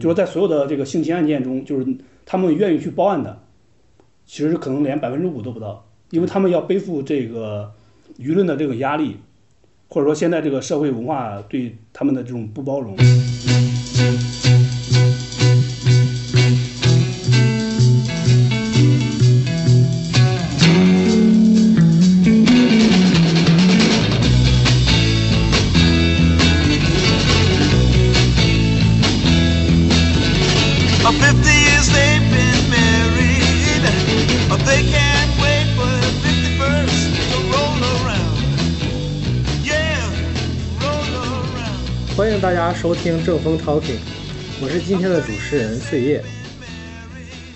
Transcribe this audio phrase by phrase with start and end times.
[0.00, 1.86] 就是在所有的这个性侵案件中，就是
[2.26, 3.40] 他们愿意去报案的，
[4.26, 7.72] 其实可能连百分之五都不到，因为他们要背负这个
[8.18, 9.16] 舆论的这个压力，
[9.88, 12.96] 或者说现在这个社会文化对他们的这种不包容。
[42.84, 43.98] 收听正风 Talking，
[44.62, 46.22] 我是今天的主持人岁月。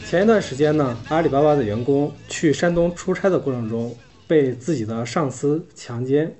[0.07, 3.95] 前一段时间呢，阿里巴巴的员工去山东出差的过程中
[4.27, 6.35] 被自己的上司强奸，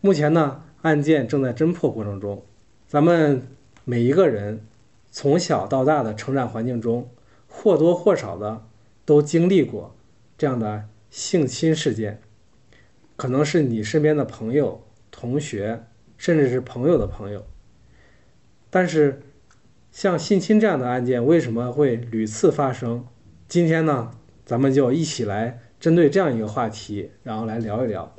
[0.00, 2.44] 目前呢案件正在侦破过程中。
[2.86, 3.42] 咱们
[3.84, 4.64] 每一个人
[5.10, 7.10] 从小到大的成长环境中，
[7.48, 8.62] 或多或少的
[9.04, 9.96] 都经历过
[10.38, 12.22] 这样的性侵事件，
[13.16, 15.82] 可能是你身边的朋友、同学，
[16.16, 17.44] 甚至是朋友的朋友。
[18.78, 19.22] 但是，
[19.90, 23.06] 像性侵这样的案件为什么会屡次发生？
[23.48, 24.10] 今天呢，
[24.44, 28.14] 咱们就一起来针对这样一个话题，然后来聊一聊。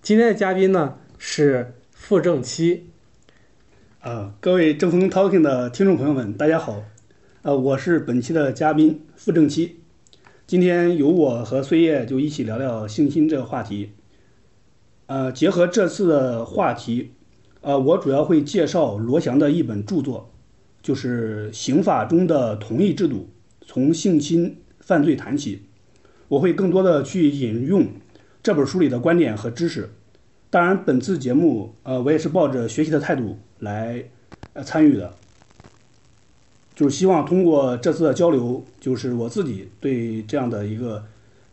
[0.00, 2.88] 今天的嘉宾呢是傅正七，
[4.00, 6.82] 呃，各位正风 Talking 的听众朋友们，大家好，
[7.42, 9.80] 呃，我是本期的嘉宾傅正七，
[10.46, 13.92] 今天由我和岁月就一起聊聊性侵这个话题。
[15.04, 17.12] 呃，结合这次的话题，
[17.68, 20.30] 呃，我主要会介绍罗翔的一本著作，
[20.80, 23.28] 就是《刑法中的同意制度：
[23.60, 25.56] 从性侵犯罪谈起》。
[26.28, 27.86] 我会更多的去引用
[28.42, 29.90] 这本书里的观点和知识。
[30.48, 34.02] 当然，本次节目，呃，我也是抱着学习的态度来
[34.64, 35.14] 参与的，
[36.74, 41.04] 就是希望通过这次的交流，就是我自己对这样的一个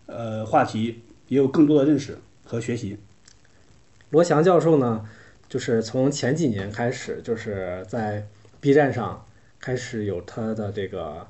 [0.05, 2.95] 呃话题也有更多的认识和学习。
[4.11, 5.03] 罗翔教授呢，
[5.55, 8.21] 就是从前几年开始，就是在
[8.59, 9.25] B 站上
[9.57, 11.25] 开始有他的这个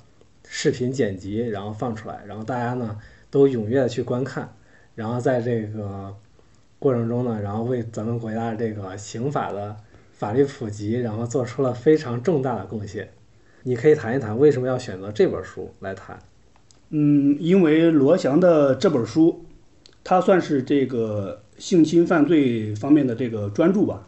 [0.50, 2.98] 视频剪辑，然后放出来，然后大家呢
[3.30, 4.52] 都踊跃的去观看，
[4.96, 6.12] 然后在这个
[6.80, 9.78] 过程中呢，然后为咱们国家的这个刑法的
[10.14, 13.08] 法律普及，然后做出了非常重大的贡献。
[13.62, 16.18] 你可以谈一谈为什么要选择这本书来谈？
[16.90, 19.46] 嗯，因为罗翔的这本书，
[20.04, 24.08] 它算是这个性侵犯罪方面的这个专著吧。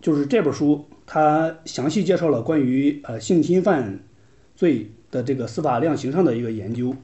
[0.00, 4.00] 就是这本书，它详细介绍了关于呃性侵犯
[4.56, 6.94] 罪的这个司法量刑上的一个研究，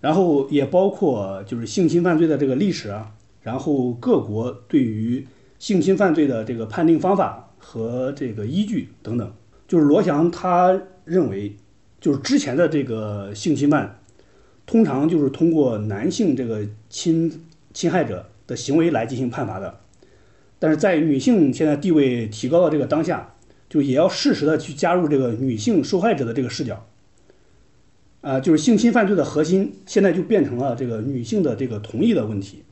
[0.00, 5.26] 然后也包括就是性侵犯罪的这个历史啊，然后各国对于
[5.58, 9.32] 性侵犯罪的这个判定方法和这个依据等等。
[9.66, 11.54] 就是罗翔他认为，
[12.00, 13.98] 就是之前的这个性侵犯，
[14.66, 17.44] 通常就是通过男性这个侵
[17.74, 19.78] 侵害者的行为来进行判罚的，
[20.58, 23.34] 但是在女性现在地位提高的这个当下，
[23.68, 26.86] 就也要适时的去加入这个女性受害者的这个视角。
[28.20, 32.64] 啊、就是性侵犯罪的核心现在就变成了这个女性的这个同意的问题，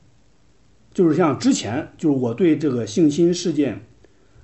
[0.93, 3.81] 就是像之前就是我对这个性侵事件，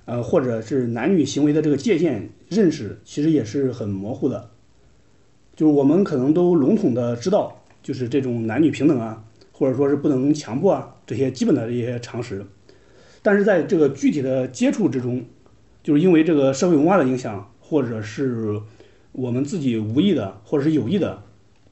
[0.06, 4.50] 呃，或者是男女行为的这个界限认识，其实也是很模糊的。
[5.54, 9.22] 就是我们可能都笼统的知道，就是这种男女平等啊，
[9.52, 12.44] 或者说是不能强迫啊这些基本的这些常识，
[13.24, 15.24] 但是在这个具体的接触之中，
[15.82, 18.60] 就是因为这个社会文化的影响，或者是
[19.12, 21.22] 我们自己无意的或者是有意的，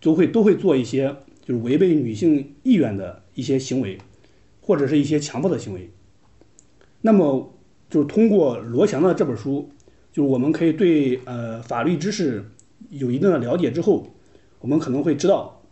[0.01, 1.15] 都会都会做一些
[1.45, 3.99] 就是违背女性意愿的一些行为，
[4.63, 5.91] 或者是一些强迫的行为。
[7.03, 7.53] 那么
[7.91, 9.69] 就是通过罗翔的这本书，
[10.11, 12.43] 就是我们可以对呃法律知识
[12.89, 14.07] 有一定的了解之后，
[14.61, 15.63] 我们可能会知道，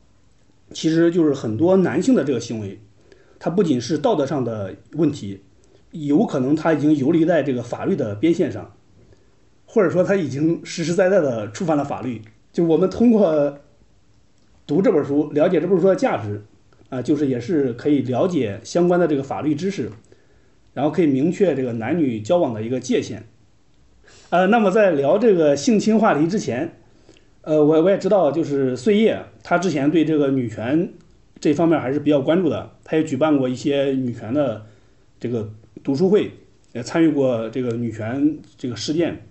[0.73, 2.79] 其实就是很多男性的这个行为，
[3.39, 5.41] 它不仅是道德上的问题，
[5.93, 8.75] 有可能他已经游离在这个法律的边线上，
[9.67, 12.23] 或者说他已经实实在在的触犯了法律。
[12.53, 13.59] 就我们通过
[14.67, 16.43] 读这本书，了解这本书的价值，
[16.89, 19.91] 啊、就是也是可以了解相关的这个法律知识，
[20.75, 23.25] 然后可以明确这个男女交往的一个界限。
[24.31, 26.77] 呃，那么在聊这个性侵话题之前，
[27.43, 30.93] 呃，我我也知道，就是岁月他之前对这个女权
[31.41, 34.67] 这方面还是比较关注的，他也举办过一些女权的
[35.19, 35.49] 这个
[35.83, 36.31] 读书会，
[36.73, 39.27] 也参与过这个女权这个事件，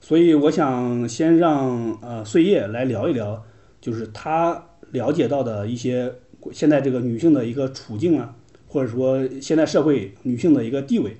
[0.00, 3.44] 所以我想先让呃岁月来聊一聊，
[3.80, 6.12] 就是他了解到的一些
[6.52, 8.36] 现在这个女性的一个处境啊，
[8.66, 11.16] 或者说现在社会女性的一个地位。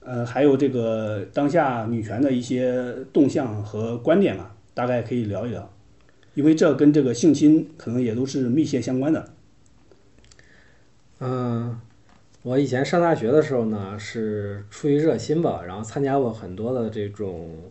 [0.00, 5.70] 呃，还有这个当下女权的一些动向和观点吧，大概可以聊一聊，
[6.32, 9.28] 因为这跟这个性侵可能也都是密切相关的。
[11.20, 11.78] 嗯，
[12.42, 17.70] 我以前上大学的时候呢，是出于热心吧，然后参加过很多的这种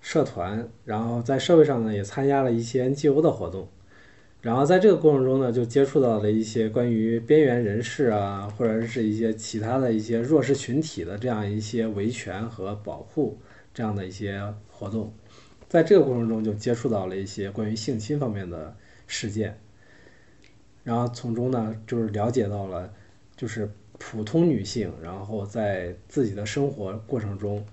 [0.00, 3.68] 社团，然后在社会上呢也参加了一些 NGO 的活动，
[4.40, 13.38] 然后在这个过程中呢，就接触到了一些关于边缘人士啊，或者是一些其他的一些弱势群体的这样一些维权和保护
[13.74, 15.12] 这样的一些活动，
[15.68, 18.74] 在这个过程中就接触到了一些关于性侵方面的
[19.06, 19.60] 事件。
[20.82, 22.92] 然后从中呢，就是了解到了，
[23.36, 23.70] 就是
[24.04, 27.64] 普通女性，然后在自己的生活过程中，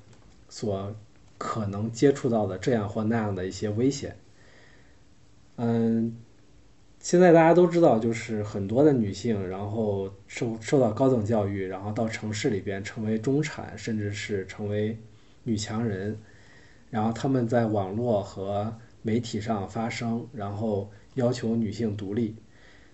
[0.47, 0.95] 所
[1.39, 4.15] 可能接触到的这样或那样的一些危险。
[5.55, 6.15] 嗯，
[6.99, 14.97] 现在大家都知道，就是很多的女性，然后受受到高等教育，然后到城市里边成为中产，甚至是成为
[15.43, 16.19] 女强人，
[16.91, 22.35] 然后她们在网络和媒体上发声，然后要求女性独立。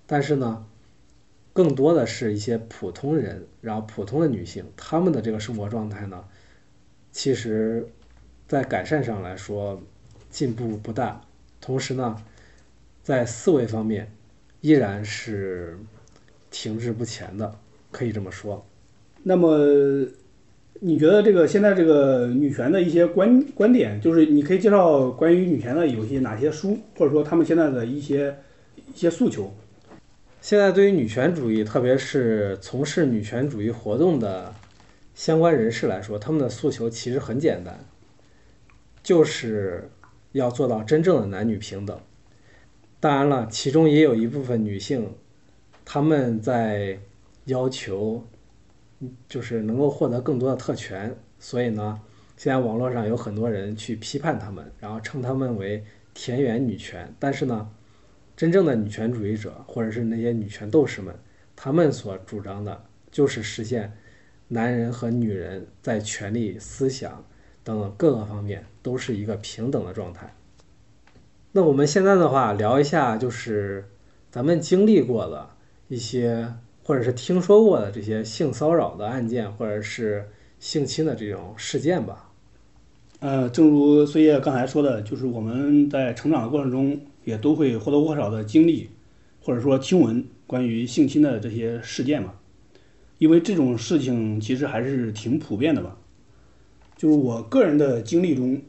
[0.07, 0.65] 但是呢，
[1.56, 6.22] 更多的是一些普通人，然后普通的女性，她们的这个生活状态呢，
[7.13, 7.88] 其实，
[8.46, 9.81] 在改善上来说
[10.30, 11.22] 进步不大，
[11.62, 12.18] 同时呢，
[13.02, 14.12] 在思维方面
[14.60, 15.80] 依然是
[16.52, 17.56] 停滞不前的，
[17.90, 18.66] 可以这么说。
[19.24, 20.06] 那么，
[20.81, 28.36] 你觉得这个现在这个女权的一些观观点，就是你可以介绍关于女权的有些哪些书，或者说他们现在的一些
[28.94, 29.54] 一些诉求？
[30.45, 34.53] 现在对于女权主义，特别是从事女权主义活动的
[35.15, 37.83] 相关人士来说，他们的诉求其实很简单，
[39.01, 39.89] 就是
[40.33, 42.00] 要做到真正的男女平等。
[43.00, 45.15] 当然了，其中也有一部分女性，
[45.83, 47.00] 她们在
[47.45, 48.24] 要求，
[49.27, 51.18] 就是能够获得更多的特权。
[51.39, 52.00] 所以呢，
[52.38, 55.83] 现在网络上有很多人去批判她们，然后称她们为
[56.13, 57.12] 田园女权。
[57.18, 57.68] 但是呢，
[58.35, 61.15] 真正的女权主义者，或者是那些女权斗士们，
[61.55, 63.93] 他们所主张的就是实现
[64.49, 67.23] 男人和女人在权利、思想
[67.63, 70.35] 等等各个方面都是一个平等的状态。
[71.53, 73.85] 那我们现在的话，聊一下就是
[74.29, 75.49] 咱们经历过的
[75.87, 76.53] 一些，
[76.83, 80.29] 或者是听说过的这些性骚扰的案件，或者是
[80.59, 82.29] 性侵的这种事件吧。
[83.21, 88.89] 呃，正如岁月刚才说的，就是我们在成长的过程中，也都会或多或少的经历，
[89.42, 92.33] 或者说听闻关于性侵的这些事件嘛。
[93.18, 95.98] 因为这种事情其实还是挺普遍的吧。
[96.98, 98.62] 就是我个人的经历中，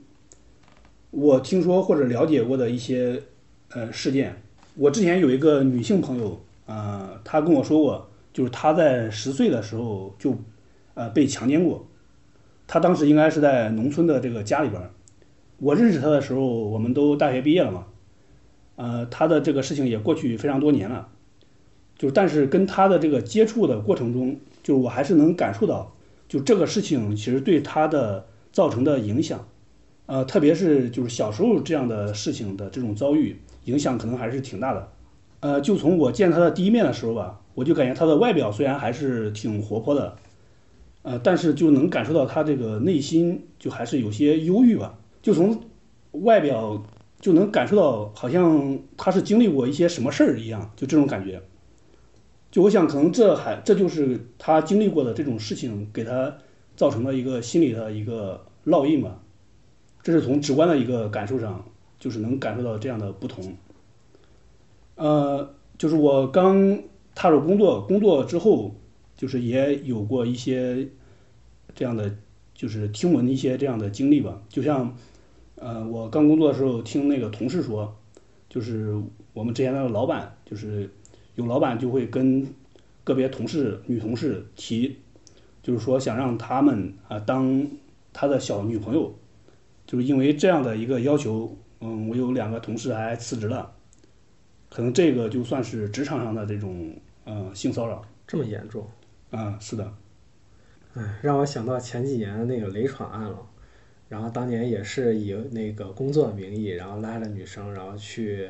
[1.11, 3.23] 我听说或者了解过的一些
[3.71, 4.43] 呃事件。
[4.75, 10.37] 我之前有一个女性朋友，呃，她跟我说过，就是她在十岁的时候就
[10.95, 11.87] 呃被强奸过。
[12.67, 14.81] 她当时应该是在农村的这个家里边。
[15.59, 17.87] 我认识她的时候，我们都大学毕业了嘛。
[18.77, 21.09] 呃，他的这个事情也过去非常多年了。
[21.99, 25.95] 就但是跟他的这个接触的过程中，就是我还是能感受到，
[26.29, 29.49] 就这个事情其实对他的造成的影响，
[30.05, 34.89] 呃，特别是就是小时候这样的事情的这种遭遇，影响可能还是挺大的。
[35.41, 40.17] 呃，就从我见他的第一面的时候吧，我就感觉他的外表虽然还是挺活泼的，
[41.03, 44.99] 呃，但是就能感受到他这个内心就还是有些忧郁吧。
[45.23, 45.63] 就从
[46.13, 46.83] 外表
[47.27, 51.43] 就能感受到，好像他是经历过一些什么事儿一样，就这种感觉。
[52.53, 56.39] 就我想，可能这还这就是他经历过的这种事情，给他
[56.77, 59.21] 造成了一个心理的一个烙印吧。
[60.05, 61.65] 这是从直观的一个感受上，
[61.99, 63.57] 就是能感受到这样的不同。
[64.95, 66.79] 呃，就是我刚
[67.13, 68.73] 踏入工作，工作之后，
[69.17, 70.87] 就是也有过一些
[71.75, 72.09] 这样的，
[72.55, 74.41] 就是听闻一些这样的经历吧。
[74.49, 74.97] 就像，
[75.57, 77.97] 呃，我刚工作的时候听那个同事说，
[78.49, 78.95] 就是
[79.33, 80.91] 我们之前的老板，就是
[81.35, 82.47] 有老板就会跟
[83.05, 84.99] 个别同事、女同事提，
[85.63, 87.67] 就是说想让他们啊当
[88.13, 89.15] 他的小女朋友，
[89.87, 93.73] 就是因为这样的一个要求，嗯，我有两个同事还辞职了。
[94.69, 96.95] 可能这个就算是职场上的这种
[97.25, 98.87] 呃性骚扰这么严重，
[99.31, 99.91] 啊、是的，
[100.95, 103.39] 哎，让我想到前几年的那个雷闯案了。
[104.09, 108.49] 然后当年也是以那个工作的名义，然后拉着女生，然后去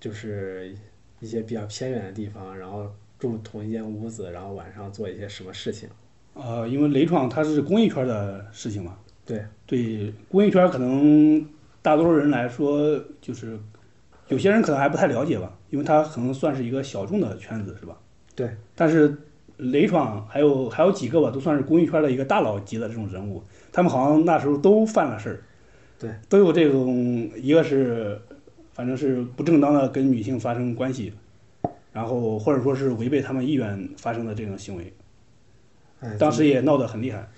[0.00, 0.74] 就是
[1.20, 5.88] 一些比较偏远的地方，然后住同一间屋子，然后晚上做一些什么事情。
[6.34, 11.48] 呃，因为雷创它是公益圈的事情嘛，对，对公益圈可能
[11.80, 13.58] 大多数人来说，就是
[14.28, 17.96] 有些人可能还不太了解吧，因为它可能算是一个小众的圈子，是吧？
[18.34, 18.50] 对。
[18.74, 19.16] 但是
[19.56, 23.42] 雷闯，还有还有几个吧，都算是公益圈的一个大佬级的这种人物，
[23.76, 25.38] 他们好像那时候都犯了事儿，
[25.98, 28.18] 对，都有这种一个是
[28.72, 31.12] 反正是不正当的跟女性发生关系，
[31.92, 34.90] 然后或者说是违背他们意愿发生的这种行为，
[36.00, 37.28] 哎，当时也闹得很厉害。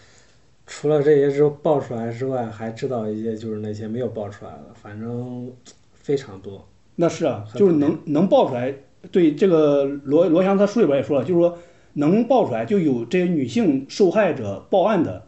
[0.64, 5.50] 除了这些之后爆出来之外，还知道一些就是那些没有爆出来的，反正
[5.92, 6.64] 非常多。
[6.94, 8.72] 那是啊，就是能能爆出来。
[9.10, 11.58] 对这个罗罗翔他书里边也说了，就是说
[11.94, 15.24] 能爆出来就有这些女性受害者报案的，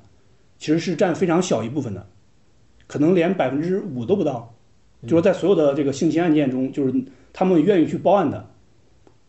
[0.60, 2.06] 其实是占非常小一部分的，
[2.86, 4.54] 可能连百分之五都不到。
[5.06, 6.94] 就是在所有的这个性侵案件中，就是
[7.32, 8.46] 他们愿意去报案的，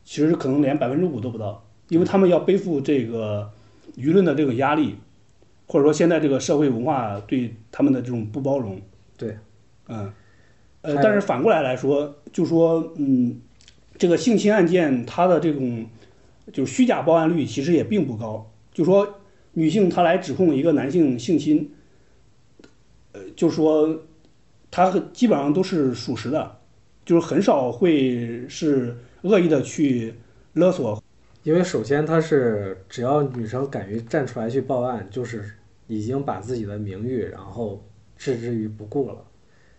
[0.03, 3.50] 其实可能连百分之五都不到，因为他们要背负这个
[3.95, 4.97] 舆论的这个压力，
[5.65, 8.81] 或者说现在这个社会文化对他们的这种不包容。
[9.17, 9.38] 对，
[9.88, 10.11] 嗯，
[10.81, 13.39] 呃，但是反过来来说，就说，嗯，
[13.97, 15.85] 这个性侵案件它的这种
[16.51, 18.45] 就是虚假报案率其实也并不高。
[18.73, 19.20] 就说
[19.53, 21.72] 女性她来指控一个男性性侵，
[23.12, 24.03] 呃，就说
[24.70, 26.58] 她基本上都是属实的，
[27.05, 30.13] 就是很少会是恶意的去
[30.53, 31.01] 勒索。
[31.43, 35.43] 因为首先他是只要女生敢于站出来去报案，就是
[35.88, 37.84] 已经把自己的名誉然后
[38.15, 39.25] 置之于不顾了。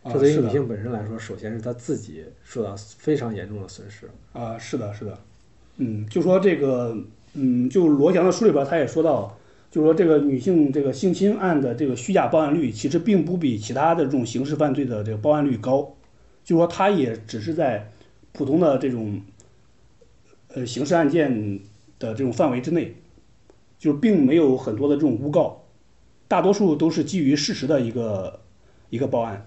[0.03, 4.11] 啊这对于女性本身来说，首先是她自己受到非常严重的损失。
[4.33, 5.17] 啊，是的，是的，
[5.77, 6.97] 嗯，就说这个，
[7.35, 9.39] 嗯，就罗翔的书里边他也说到，
[9.73, 15.97] 就说这个女性这个性侵案的这个虚假报案率，其实并不比其他的这种刑事犯罪的这个报案率高，
[16.45, 17.91] 就说它也只是在
[18.33, 19.23] 普通的这种
[20.49, 21.59] 呃刑事案件
[21.99, 22.95] 的这种范围之内，
[23.79, 25.65] 就并没有很多的这种诬告，
[26.29, 28.41] 大多数都是基于事实的一个
[28.91, 29.47] 一个报案。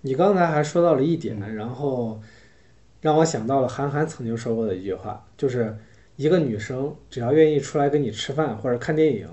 [0.00, 2.20] 你刚才还说到了一点，然后
[3.00, 5.78] 让我想到了韩寒曾经说过的一句话，就是
[6.16, 9.28] 一个女生只要愿意出来跟你吃饭或者看电影，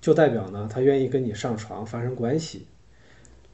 [0.00, 2.66] 就代表呢她愿意跟你上床发生关系。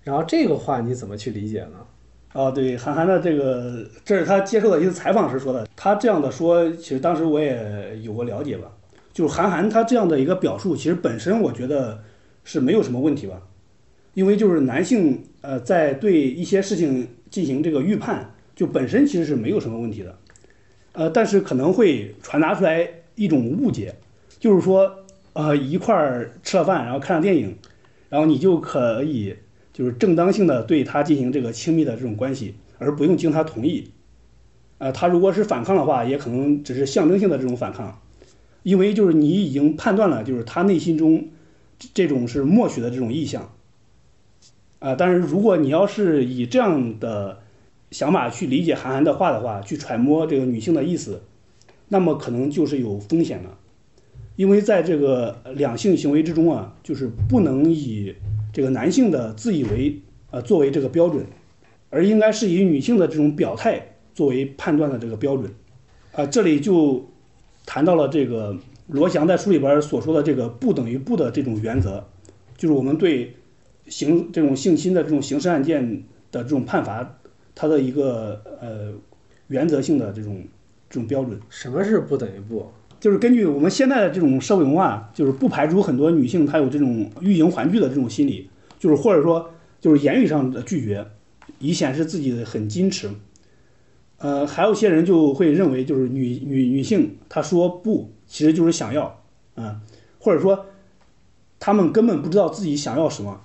[0.02, 1.86] 然后这个话你怎么去理解呢？
[2.32, 5.68] 啊，对，韩寒的这个，这是他接受的一次采访时说的。
[5.76, 8.72] 他这样的说，其实当时我也有过了解吧。
[9.12, 12.02] 就是韩寒他这样的一个表述，其实本身我觉得
[12.44, 13.42] 是没有什么问题吧，
[14.14, 20.18] 因为就是男性呃在对一些事情进行这个预判，就本身其实是没有什么问题的。
[20.92, 23.94] 呃，但是可能会传达出来一种误解，
[24.38, 27.56] 就是说呃一块儿吃了饭，然后看了电影，
[28.08, 29.34] 然后你就可以
[29.72, 33.90] 就是正当性的对他进行这个亲密的这种关系，而不用经他同意。
[34.78, 38.00] 呃，他如果是反抗的话，也可能只是象征性的这种反抗，
[38.62, 41.28] 因为就是你已经判断了，就是他内心中
[41.78, 43.50] 这这种是默许的这种意向。
[44.80, 47.41] 啊、但是如果你要是以这样的
[47.92, 51.22] 想法去理解韩寒的话的话，去揣摩这个女性的意思，
[51.88, 53.50] 那么可能就是有风险的，
[54.34, 58.14] 因为在这个两性行为之中啊，就是不能以
[58.52, 61.24] 这个男性的自以为呃作为这个标准，
[61.90, 65.52] 而应该是以女性的这种表态作为判断的这个标准。
[66.12, 67.08] 啊、这里就
[67.64, 68.56] 谈到了这个
[68.88, 72.04] 罗翔在书里边所说的这个不等于不的这种原则，
[72.56, 73.34] 就是我们对
[73.88, 77.18] 刑这种性侵的这种刑事案件的这种判罚，
[77.54, 78.92] 它的一个呃
[79.48, 80.44] 原则性的这种
[80.88, 81.38] 这种标准。
[81.48, 82.70] 什么是不等于不？
[83.00, 91.04] 就是根据我们现在的这种社会文化，就是不排除很多女性她有这种欲迎还拒的这种心理，就是或者说就是言语上的拒绝，
[91.58, 93.10] 以显示自己很矜持。
[94.18, 99.24] 呃，还有些人就会认为，就是女女女性她说不，其实就是想要，
[99.56, 99.80] 嗯，
[100.20, 100.66] 或者说
[101.58, 103.40] 他们根本不知道自己想要什么，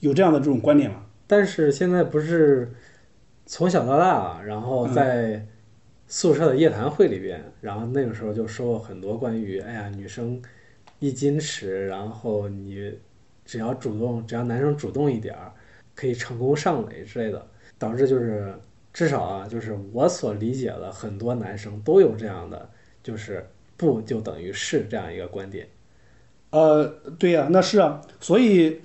[0.00, 1.02] 有这样的这种观点吗？
[1.26, 2.72] 但是现在不是
[3.46, 5.46] 从小到大，然后在
[6.06, 10.40] 宿舍的夜谈会里边，然后那个时候就说过很多关于，哎呀，女生
[10.98, 12.92] 一矜持，然后你
[13.44, 15.52] 只要主动，只要男生主动一点儿，
[15.94, 17.46] 可以成功上垒之类的，
[17.78, 18.54] 导致就是
[18.92, 22.70] 至少啊，就是我所理解的很多男生都有这样的，
[23.02, 23.46] 就是
[23.76, 25.66] 不就等于是这样一个观点。
[26.50, 26.86] 呃，
[27.18, 28.82] 对呀、那是啊，所以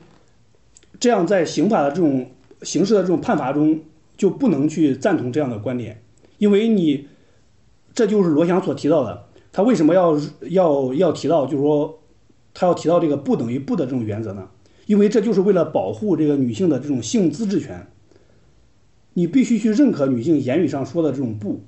[1.00, 2.32] 这样在刑法的这种
[2.64, 3.80] 刑事的这种判罚中，
[4.18, 6.04] 就不能去赞同这样的观点，
[6.40, 7.08] 因为你
[7.94, 10.20] 这就是罗翔所提到的，他为什么要
[10.50, 12.00] 要要提到，就是说
[12.54, 14.50] 他要提到这个不等于不的这种原则呢？
[14.88, 17.88] 因为这就是为了保护这个女性的这种性自治权，
[19.14, 21.62] 你必须去认可女性言语上说的这种不，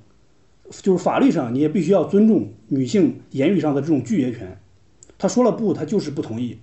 [0.82, 4.58] 就是法律上你也必须要尊重女性言语上的这种拒绝权。
[5.18, 6.58] 他说了不，他就是不同意。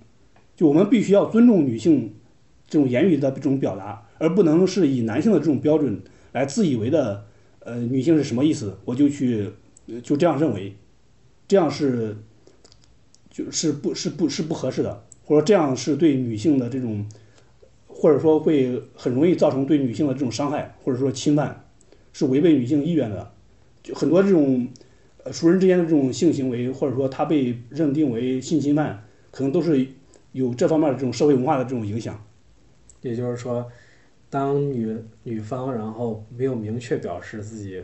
[0.56, 2.12] 就我们必须要尊重女性
[2.66, 6.00] 这种言语的这种表达，而不能是以男性的这种标准
[6.32, 7.24] 来自以为的，
[7.60, 9.50] 呃，女性是什么意思，我就去
[10.02, 10.74] 就这样认为，
[11.46, 12.16] 这样是
[13.30, 17.06] 就是不是不是不合适的，或者这样是对女性的这种，
[17.86, 21.64] 或者说会很容易造成对女性的这种伤害，或者说侵犯，
[22.12, 23.32] 是违背女性意愿的。
[23.82, 24.68] 就很多这种
[25.30, 29.86] 熟人之间的这种性行为，或者说他被认定为性侵犯，可能都是
[30.32, 32.22] 有这方面的这种社会文化的这种影响。
[33.00, 33.66] 也就是说，
[34.30, 37.82] 当女女方然后没有明确表示自己，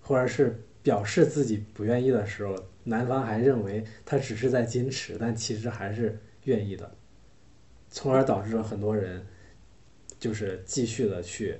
[0.00, 2.54] 或者是表示自己不愿意的时候，
[2.84, 6.90] 男方还认为他只是在矜持，但其实还是愿意的，
[7.90, 9.24] 从而导致了很多人
[10.18, 11.56] 就是继续的去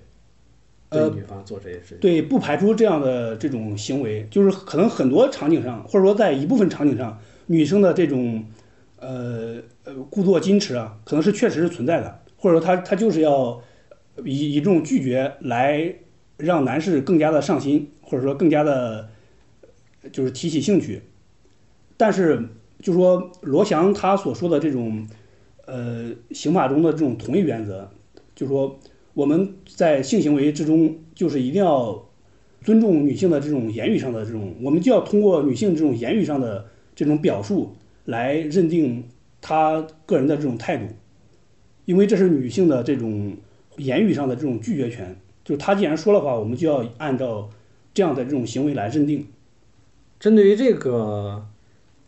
[0.91, 1.99] 对女方做这些事情。
[2.01, 8.45] 对，不排除这样的这种行为，就是可能很多场景上，或者说在一部分场景上，女生的这种
[8.99, 13.63] 呃呃故作矜持啊，可能是确实是存在的，或者说她她就是要
[14.25, 15.95] 以以这种拒绝来
[16.37, 19.09] 让男士更加的上心，或者说更加的
[20.13, 21.03] 就是提起兴趣。
[21.97, 22.49] 但是
[22.81, 25.07] 就说罗翔他所说的这种
[25.67, 27.91] 呃刑法中的这种同意原则，
[28.35, 28.79] 就说
[29.15, 32.09] 我们在性行为之中，就是一定要
[32.63, 39.05] 尊重女性的这种言语上的这种，我们就要通过女性这种言语上的这种表述来认定
[39.41, 40.87] 她个人的这种态度，
[41.85, 43.37] 因为这是女性的这种
[43.79, 47.49] 言语上的这种拒绝权，就是她既然说了话，我们就要按照
[47.95, 49.27] 这样的这种行为来认定。
[50.21, 51.47] 针对于这个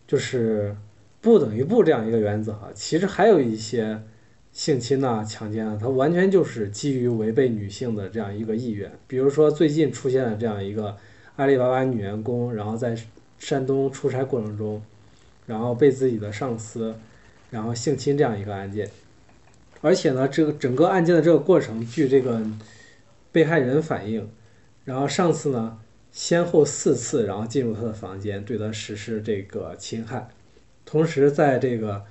[0.07, 0.77] 就是
[1.21, 4.03] 不等于不这样一个原则哈，其实还有一些
[4.53, 8.91] 性侵呐、强奸啊，它完全就是基于违背女性的这样一个意愿。
[9.07, 10.97] 比如说最近出现的这样一个
[11.37, 12.97] 阿里巴巴女员工，然后在
[13.39, 14.83] 山东出差过程中，
[15.47, 16.95] 然后被自己的上司
[17.51, 18.91] 然后性侵这样一个案件，
[19.81, 22.41] 而且呢，这个整个案件的这个过程，据这个
[23.33, 24.31] 被害人反映，
[24.85, 25.79] 然后上次呢。
[26.13, 30.29] 先后四次，然后进入他的房间，对他实施这个侵害，
[30.85, 32.05] 同时在这个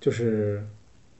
[0.00, 0.66] 就是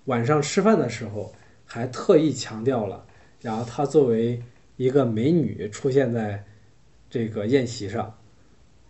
[0.07, 1.31] 晚上吃饭的时候，
[1.67, 3.05] 还特意强调了，
[3.43, 4.43] 然后他作为
[4.79, 6.43] 一个美女出现在
[7.11, 8.17] 这个宴席上，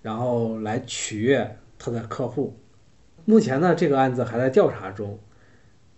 [0.03, 2.57] 然后来取悦他的客户。
[3.25, 5.19] 目前呢，这个案子还在调查中。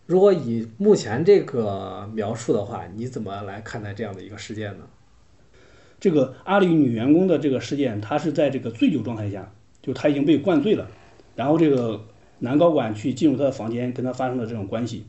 [0.06, 4.84] 如果以目前这个描述的话，你怎么来看待这样的一个事件呢？
[6.00, 10.88] 这个阿里女员工的这个事件，她是在这个醉酒状态下，就她已经被灌醉了，
[11.36, 12.04] 然后这个
[12.40, 15.04] 男高管去进入她的房间，跟她发生了这种关系。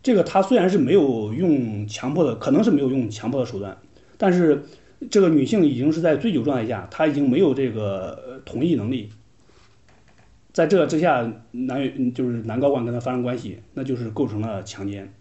[0.00, 3.76] 这个他虽然是没有用强迫的，可能是没有用强迫的手段，
[4.16, 4.62] 但是
[5.10, 9.10] 这个女性已经是在醉酒状态下，她已经没有这个同意能力。
[10.58, 15.14] 在这之下，男就是男高管跟她发生关系，那就是构成了强奸。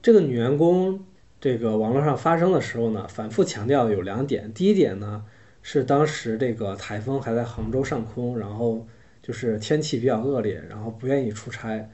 [0.00, 1.04] 这个女员工
[1.40, 4.54] 这个网络上发生的时候呢，反复强调有两点。
[4.54, 5.24] 第一点呢，
[5.60, 8.86] 是当时这个台风还在杭州上空，然后
[9.20, 11.90] 就是天气比较恶劣，然后不愿意出差。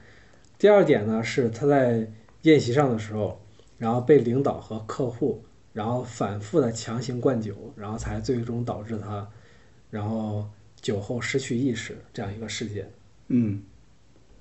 [0.58, 2.06] 第二点呢，是她在
[2.42, 3.40] 宴席上的时候，
[3.78, 9.26] 然后被领导和客户，然后反复的强行灌酒，然后才最终导致她，
[9.88, 10.46] 然后
[10.80, 12.90] 酒后失去意识这样一个事件。
[13.28, 13.62] 嗯，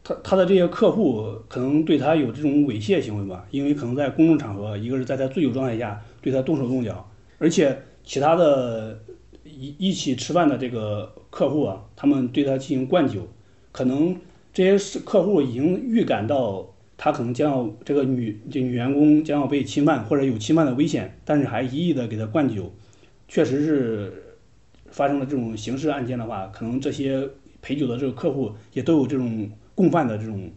[0.04, 9.00] 他他的这些客户可能对他有这种猥亵行为吧，因为可能在公众场合，一个是在他醉酒状态下对他动手动脚，而且其他的
[9.44, 13.28] 一一起吃饭的这个客户啊，他们对他进行灌酒，
[13.72, 14.16] 可能
[14.54, 22.72] 这些是客户已经预感到他可能将要这个女这女员工将要被侵犯或者有侵犯的危险，但是还一意的给他灌酒，
[23.28, 24.27] 确实是
[24.92, 27.28] 发生了这种刑事案件的话，可能这些
[27.62, 30.52] 陪酒的这个客户也都有这种共犯的这种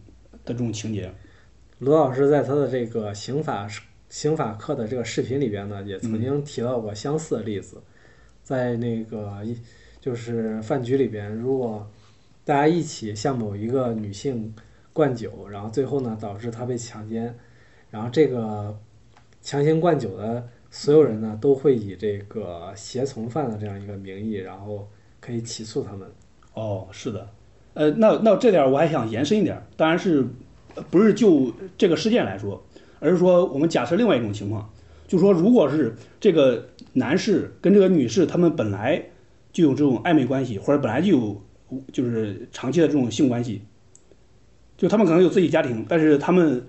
[0.45, 1.11] 的这种情节。
[1.79, 3.67] 罗老师在他的这个刑法
[4.09, 7.81] 刑法课的这个视频里边呢，也曾经提到过相似的例子，
[8.43, 9.57] 在那个一
[9.99, 11.89] 就是饭局里边，如果
[12.43, 14.53] 大家一起向某一个女性
[14.93, 17.35] 灌酒，然后最后呢导致她被强奸，
[17.89, 18.77] 然后这个
[19.41, 24.87] 强行灌酒的所有人呢都会以这个胁从犯的这样一个名义，然后
[25.19, 26.09] 可以起诉他们。
[26.53, 27.29] 哦，是的，
[27.73, 30.25] 呃，那那这点我还想延伸一点，当然是
[30.89, 32.63] 不是就这个事件来说，
[32.99, 34.71] 而是说我们假设另外一种情况，
[35.07, 39.01] 就说如果是这个男士跟这个女士他们本来
[39.51, 41.41] 就有这种暧昧关系，或者本来就有
[41.91, 43.61] 就是长期的这种性关系，
[44.77, 46.65] 就他们可能有自己家庭，但是他们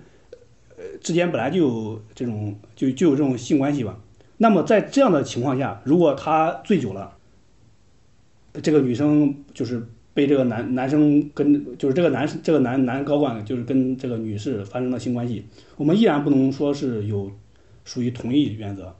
[1.03, 3.99] 之间本来就有这种就就有这种性关系吧。
[4.37, 7.15] 那么在这样的情况下，如果他醉酒了，
[8.63, 17.31] 这个女生就是被这个男男生跟就是这个男这个男男高管就是跟这个女士发生了性关系，我们依然不能说是有
[17.83, 18.93] 属于同意原则，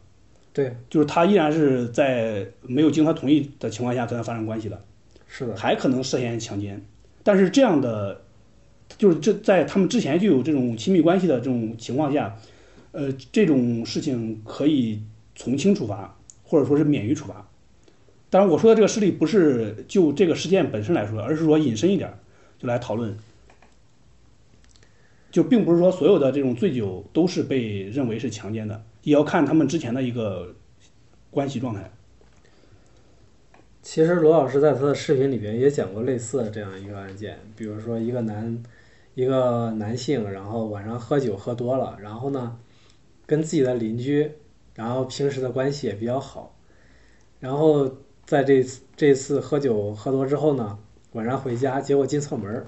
[0.54, 4.80] 对，就是他依然是在没有经他同意的情况下跟他发生关系的，
[5.28, 6.84] 是的，还可能涉嫌强奸。
[7.24, 8.23] 但是这样的，
[8.97, 12.36] 就是这在他们之前就有这种亲密关系的这种情况下，
[12.91, 15.01] 呃，这种事情可以
[15.36, 17.47] 从轻处罚，或者说是免于处罚。
[18.29, 22.12] 当然，我说的这个事例不是就这个事件本身来说，而是说引申一点，
[22.58, 23.15] 就来讨论。
[25.32, 30.56] 就并不是说所有的这种醉酒都是被认为是强奸的，也要看他们之前的一个
[31.32, 31.91] 关系状态。
[33.82, 38.63] 其实罗老师在他的视频里边也讲过类似的这样一个案件，比如说一个男
[39.15, 42.60] 一个男性，然后晚上喝酒喝多了，然后呢
[43.26, 44.32] 跟自己的邻居，
[44.73, 46.56] 然后平时的关系也比较好，
[47.39, 50.80] 然后在这次这次喝酒喝多之后呢，
[51.12, 52.65] 晚上回家结果进错门，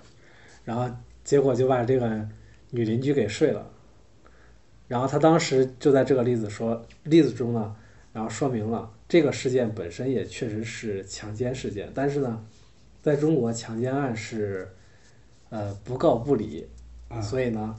[0.63, 2.27] 然后结果就把这个
[2.69, 3.67] 女邻居给睡了，
[4.87, 7.75] 然后他当时就在这个例子说例子中呢，
[8.13, 12.45] 然后说明了这个事件本身也确实是强奸事件，但是呢，
[13.01, 14.74] 在中国强奸案是
[15.49, 16.67] 呃不告不理，
[17.09, 17.75] 啊所以呢，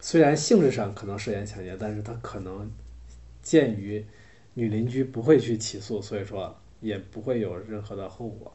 [0.00, 2.70] 虽然性质上可能涉嫌强奸，但是他可能
[3.42, 4.04] 鉴于
[4.54, 8.52] 女邻居不会去起诉，所以说也不会有任何的后果。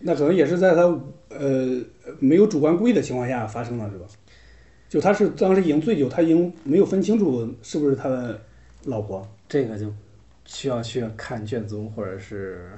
[0.00, 0.82] 那可能也是在他
[1.28, 1.82] 呃
[2.20, 4.06] 没有主观故意的情况下发生了，是吧？
[4.88, 8.40] 就他是当时已经醉酒，他已经没有分清楚是不是他的
[8.84, 9.26] 老婆。
[9.48, 9.92] 这个就
[10.44, 12.72] 需要去看卷宗或者是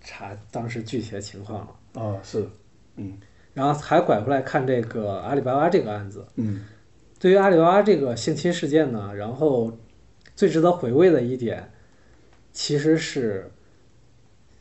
[0.00, 2.02] 查当时具体的情况了。
[2.02, 2.48] 啊，是的，
[3.58, 6.64] 然后还拐回来看这个阿里巴巴这个案子，嗯。
[7.18, 9.76] 对于阿里巴巴这个性侵事件呢，然后
[10.36, 11.72] 最值得回味的一点，
[12.52, 13.50] 其实是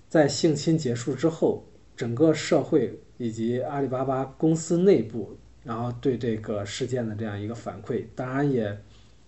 [0.10, 1.64] 在性侵结束之后，
[1.96, 8.76] 整个社会以及阿里巴巴公司内部，然后对这个事件的这样一个反馈，当然也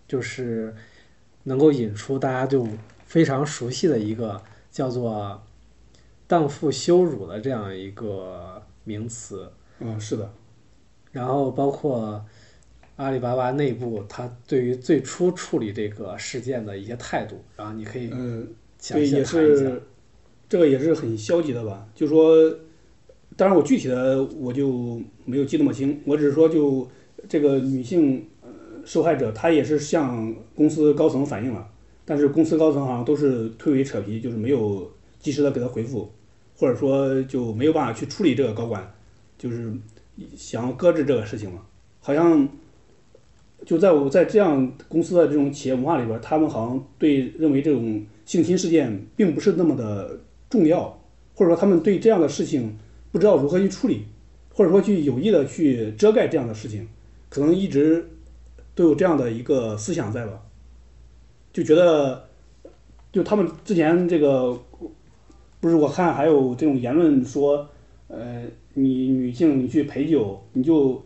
[0.08, 0.74] 就是
[1.44, 2.68] 能够引出大家就
[3.06, 5.40] 非常熟悉的一个叫做
[6.26, 9.52] “荡妇羞辱”的这样一个名词。
[9.80, 10.32] 嗯，是的，
[11.12, 12.24] 然后包括
[12.98, 19.24] 阿里巴巴内部，它对于最初处理这个事件的一些态度，然后你可以嗯，详对，也。
[19.24, 19.82] 是
[20.50, 21.88] 这个也是很消极的吧？
[21.94, 22.36] 就说，
[23.38, 26.88] 当然我具体的我就没有记那么清，我只是说就
[27.28, 28.50] 这个女性呃
[28.84, 31.70] 受害者，她也是向公司高层反映了，
[32.04, 36.12] 但是公司高层好像都是推诿扯皮，就是没有及时的给她回复，
[36.58, 38.92] 或者说就没有办法去处理这个高管，
[39.40, 39.74] 就是
[40.38, 41.62] 想要搁置这个事情嘛，
[42.00, 42.48] 好像。
[43.66, 50.18] 就在我在这样公司的这种企业文化里边，他们好像对认为这种性侵事件并不是那么的
[50.50, 50.98] 重要，
[51.36, 52.78] 或者说他们对这样的事情
[53.12, 54.06] 不知道如何去处理，
[54.54, 56.88] 或者说去有意的去遮盖这样的事情，
[57.28, 58.08] 可能一直
[58.74, 60.42] 都有这样的一个思想在吧，
[61.52, 62.24] 就觉得，
[63.12, 64.58] 就他们之前这个，
[65.60, 67.68] 不是我看还有这种言论说，
[68.10, 68.44] 呃，
[68.74, 71.02] 你女性你去陪酒，你就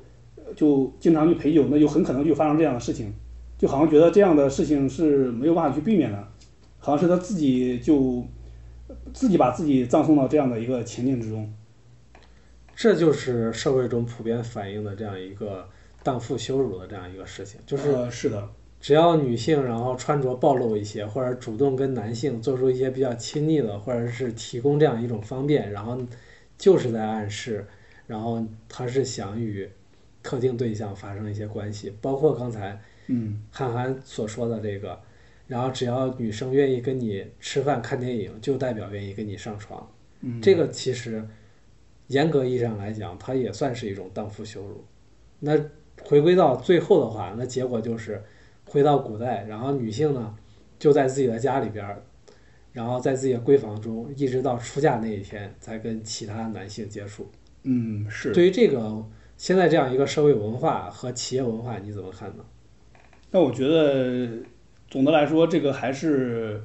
[0.55, 3.13] 就经常去陪酒，那就很可能就发生这样的事情，
[3.57, 6.27] 就好像觉得这样的事情是没有办法去避免的，
[6.79, 8.25] 好像是他自己就
[9.13, 11.53] 自己把自己葬送到这样的一个情境之中。
[12.75, 15.69] 这就是社会中普遍反映的这样一个
[16.01, 18.49] 荡妇羞辱的这样一个事情，就是呃、是的，
[18.81, 25.97] 只要女性然后穿着暴露一些，或者主动跟男性做出一些比较亲昵的，或者是提供这样一种方便，然后
[26.63, 27.67] 就是在暗示，
[28.07, 29.69] 然后他是想与
[30.21, 34.97] 特定对象发生一些关系，包括刚才嗯韩寒所说的这个，
[35.45, 39.85] 然后只要女生愿意跟你吃饭看电影，就代表愿意跟你上床。
[40.21, 41.27] 嗯，这个其实
[42.07, 44.85] 严格意义上来讲，它也算是一种荡妇羞辱。
[45.41, 45.59] 那
[46.01, 48.23] 回归到最后的话，那结果就是
[48.63, 50.33] 回到古代，然后女性呢
[50.79, 52.01] 就在自己的家里边儿，
[52.73, 57.29] 然后在自己的闺房中，一直到出嫁那一天才跟其他男性接触。
[57.63, 58.33] 嗯是。
[58.33, 59.05] 对于这个
[59.37, 62.43] 现在这样一个社会文化和企业文化，你怎么看呢？
[63.31, 64.29] 那我觉得
[64.89, 66.61] 总的来说，这个还是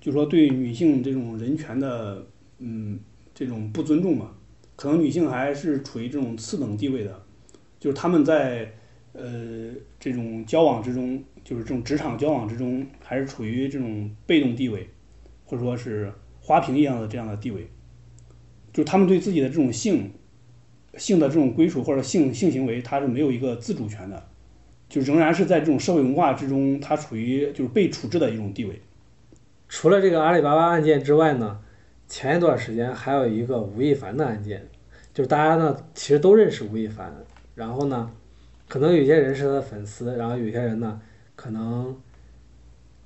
[0.00, 2.26] 就说对女性这种人权的
[2.58, 2.98] 嗯
[3.34, 4.32] 这种不尊重嘛，
[4.76, 7.22] 可能女性还是处于这种次等地位的，
[7.80, 8.72] 就是她们在
[9.12, 14.88] 呃这种交往之中，就是这种职场交往之中，还是处于这种被动地位，
[15.52, 16.10] 或者说是
[16.40, 17.68] 花瓶一样的这样的地位，
[18.72, 20.10] 就他们对自己的这种性
[20.96, 24.28] 性的这种归属或者性性行为，他是没有一个自主权的。
[24.88, 28.80] 就仍然是在这种社会文化之中，他处于就是被处置的一种地位。
[29.68, 31.60] 除了这个阿里巴巴案件之外呢，
[32.08, 34.66] 前一段时间还有一个吴亦凡的案件，
[35.12, 37.14] 就是大家呢其实都认识吴亦凡，
[37.54, 38.10] 然后呢，
[38.68, 40.98] 可能有些人是他的粉丝，然后有些人呢
[41.36, 41.94] 可能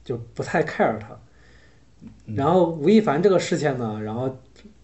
[0.04, 1.18] 就不太 care 他。
[2.34, 4.38] 然后吴亦凡这个事件呢，然后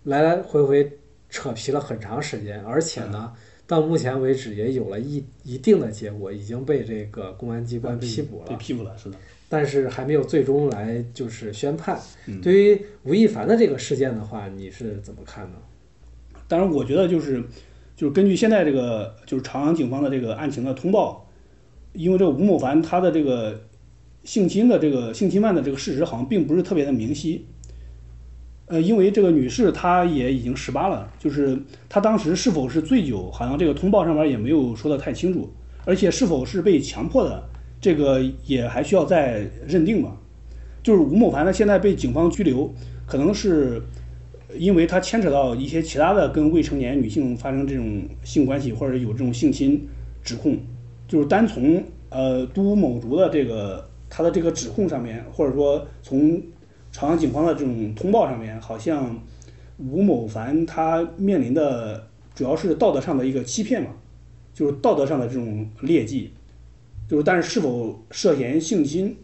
[0.04, 3.32] 来来回回扯皮了很长时间，而且呢，
[3.66, 9.16] 到目前为止也有了一一定的结果，已经被这个公安机关批捕了，被批捕了，是的。
[9.48, 12.00] 但是还没有最终来就是宣判。
[12.26, 15.58] 嗯对于吴亦凡的这个事件的话，你是怎么看呢？
[16.48, 17.42] 当然，我觉得就是
[17.94, 21.28] 就是根据现在这个就是朝阳警方的这个案情的通报，
[21.92, 23.60] 因为这个吴某凡他的这个
[24.24, 27.46] 性侵的这个性侵犯的这个事实好像并不是特别的明晰。
[28.66, 31.58] 呃，因为这个女士她也已经十八了，就是
[31.88, 35.52] 她当时是否是醉酒，好像这个通报上面也没有说的太清楚，
[35.84, 37.42] 而且是否是被强迫的，
[37.80, 40.16] 这个也还需要再认定吧。
[40.82, 42.72] 就是吴某凡呢，现在被警方拘留，
[43.04, 43.82] 可能是
[44.56, 49.86] 因为他牵扯到一些其他的跟未成年女性发生这种性关系，或者有这种性侵
[50.24, 50.56] 指控，
[51.06, 56.38] 就是单从呃都某竹的这个他的这个指控上面，或者说从
[56.90, 59.18] 朝阳警方的这种通报上面，好像
[59.78, 63.88] 吴某凡他面临的主要是道德上的一个欺骗嘛，
[64.52, 66.30] 就是道德上的这种劣迹，
[67.08, 69.16] 就是但是是否涉嫌性侵，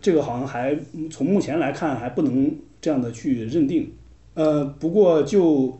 [0.00, 0.74] 这个好像还
[1.10, 3.92] 从目前来看还不能这样的去认定。
[4.32, 5.78] 呃，不过就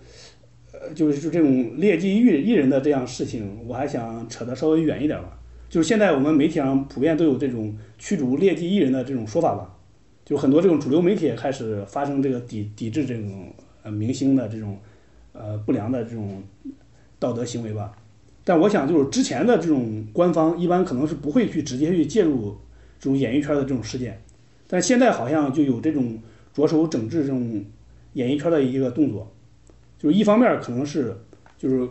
[0.72, 5.40] 呃就是就这种劣迹艺艺人的这样事情，我还想扯得稍微远一点吧。
[5.77, 9.77] 就是现在我们媒体上普遍都有这种驱逐劣迹艺人的这种说法吧，
[10.25, 14.79] 就很多这种主流媒体也开始发生这个抵抵制这种呃明星的这种
[15.35, 16.43] 呃不良的这种
[17.19, 17.93] 道德行为吧。
[18.43, 22.57] 但我想就是之前的这种官方一般可能是不会去直接去介入
[22.99, 24.19] 这种演艺圈的这种事件，
[24.67, 26.19] 但现在好像就有这种
[26.55, 27.62] 着手整治这种
[28.15, 29.31] 演艺圈的一个动作，
[29.99, 31.15] 就是一方面可能是
[31.59, 31.87] 就是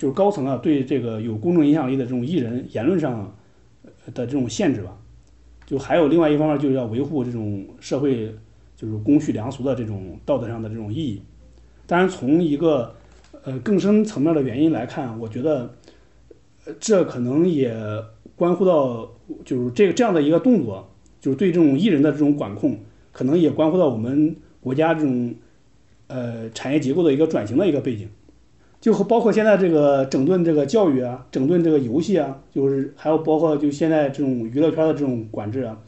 [0.00, 3.36] 就是高层啊对这个有公众影响力的这种艺人言论上
[4.14, 4.96] 的这种限制吧，
[5.66, 8.34] 就还有另外一方面就是要维护这种社会
[8.74, 11.20] 就是公序良俗的这种道德上的这种意义。
[11.86, 12.94] 当然，从一个
[13.44, 15.70] 呃更深层面的原因来看，我觉得
[16.78, 17.76] 这可能也
[18.36, 19.06] 关乎到
[19.44, 20.88] 就是这个这样的一个动作，
[21.20, 22.78] 就是对这种艺人的这种管控，
[23.12, 25.34] 可能也关乎到我们国家这种
[26.06, 28.08] 呃产业结构的一个转型的一个背景，
[28.80, 35.78] 就和包括现在这个整顿这个教育啊，整顿这个游戏啊，就是还有包括就现在这种娱乐圈的这种管制啊，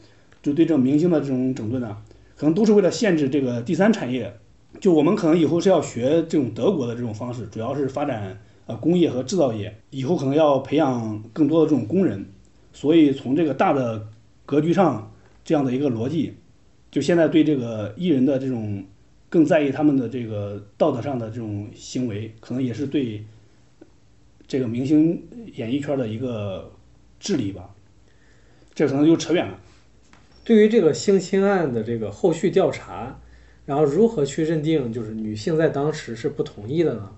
[0.42, 2.02] 就对这种明星的这种整顿啊，
[2.36, 4.34] 可能都是为了限制这个第三产业。
[4.80, 12.24] 就我们可能以后是要学这种德国的这种方式，主要是发展呃工业和制造业，以后可能要培养更多的这种工人。
[12.72, 14.06] 所以从这个大的
[14.46, 15.12] 格局上，
[15.44, 16.34] 这样的一个逻辑，
[16.90, 18.82] 就现在对这个艺人的这种
[19.32, 23.24] 更在意他们的这个道德上的这种行为，可能也是对
[24.46, 25.22] 这个明星
[25.54, 26.70] 演艺圈的一个
[27.18, 27.70] 治理吧。
[28.74, 29.58] 这可能就扯远了。
[30.44, 33.18] 对于这个性侵案的这个后续调查，
[33.64, 37.10] 然后如何去认定就是女性在当时是不同意的呢？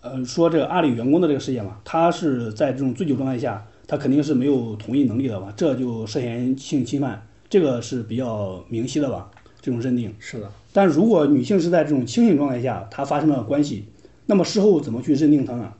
[0.00, 10.14] 呃，说这个阿里员工的这个事件嘛，他是在这种醉酒状态下，他肯定是没有同意能力的吧，这就涉嫌性侵犯，这个是比较明晰的吧，这种认定。
[10.18, 13.86] 是的，但如果女性是在这种清醒状态下，她发生了关系，
[14.26, 15.72] 那么事后怎么去认定她呢？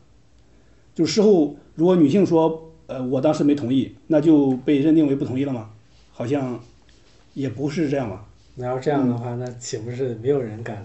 [0.92, 5.70] 就事后如果女性说，呃，我当时没同意，那就被认定为不同意了吗？
[6.10, 6.58] 好像
[7.32, 8.26] 也不是这样吧。
[8.56, 10.84] 那要这样的话，那岂不是没有人敢？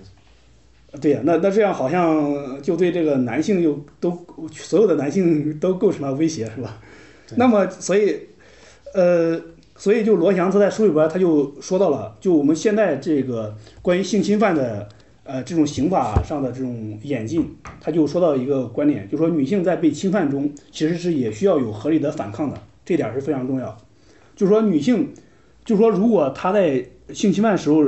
[1.02, 4.16] 对呀、那那这样好像就对这个男性又都
[4.52, 6.80] 所有的男性都构成了威胁，是吧？
[7.36, 8.20] 那么所以，
[8.94, 9.42] 呃，
[9.76, 14.88] 所以就罗翔他在书里边他就说到了，就我们现在这个关于性侵犯的
[15.24, 23.78] 呃这种刑法上的这种演进，他就说到一个观点，就说女性在被侵犯中其实是也需要有合理的反抗的，这点是非常重要。
[24.36, 25.10] 就说女性，
[25.66, 27.84] 就说如果她在性侵犯时候，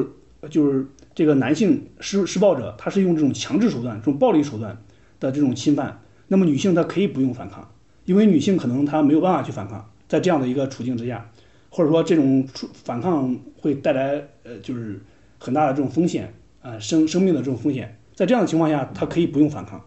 [0.50, 4.78] 就是这个男性施施暴者，他是用这种强制手段、这种暴力手段
[5.20, 7.68] 的这种侵犯，那么女性她可以不用反抗，
[8.06, 11.32] 因为女性可能她没有办法去反抗，在这样的一个处境之下，
[11.76, 14.98] 或者说这种处反抗会带来呃就是
[15.38, 19.84] 很大的这种风险啊、呃生生命的这种风险，在这样的情况下，他可以不用反抗。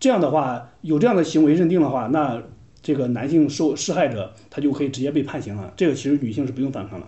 [0.00, 2.42] 这样的话，有这样的行为认定的话，那
[2.82, 5.72] 这个男性受施害者他就可以直接被判刑了。
[5.76, 7.06] 这个其实女性是不用反抗的。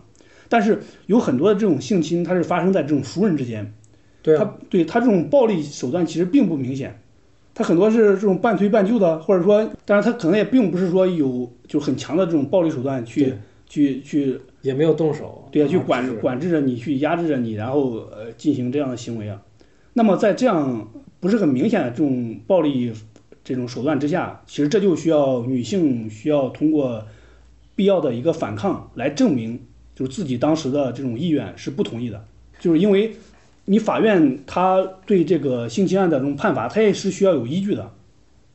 [0.48, 3.74] 但是有很多的这种性侵，它是发生在这种熟人之间，
[4.22, 7.02] 对啊，他对他这种暴力手段其实并不明显，
[7.54, 13.34] 他很多是这种半推半就的，或者说，当然他可能也并不是说有就很强的这种暴力手段去
[13.66, 19.42] 去去也没有动手，对啊，去管管制着你，去压制着你，然后呃进行这样的行为啊。
[19.92, 22.92] 那么在这样不是很明显的这种暴力
[23.42, 27.04] 这种手段之下，其实这就需要女性需要通过
[27.74, 29.60] 必要的一个反抗来证明，
[29.94, 32.24] 就是自己当时的这种意愿是不同意的，
[32.58, 33.16] 就是因为
[33.64, 37.90] 你法院他对这个性侵案的这种判罚，他也是需要有依据的，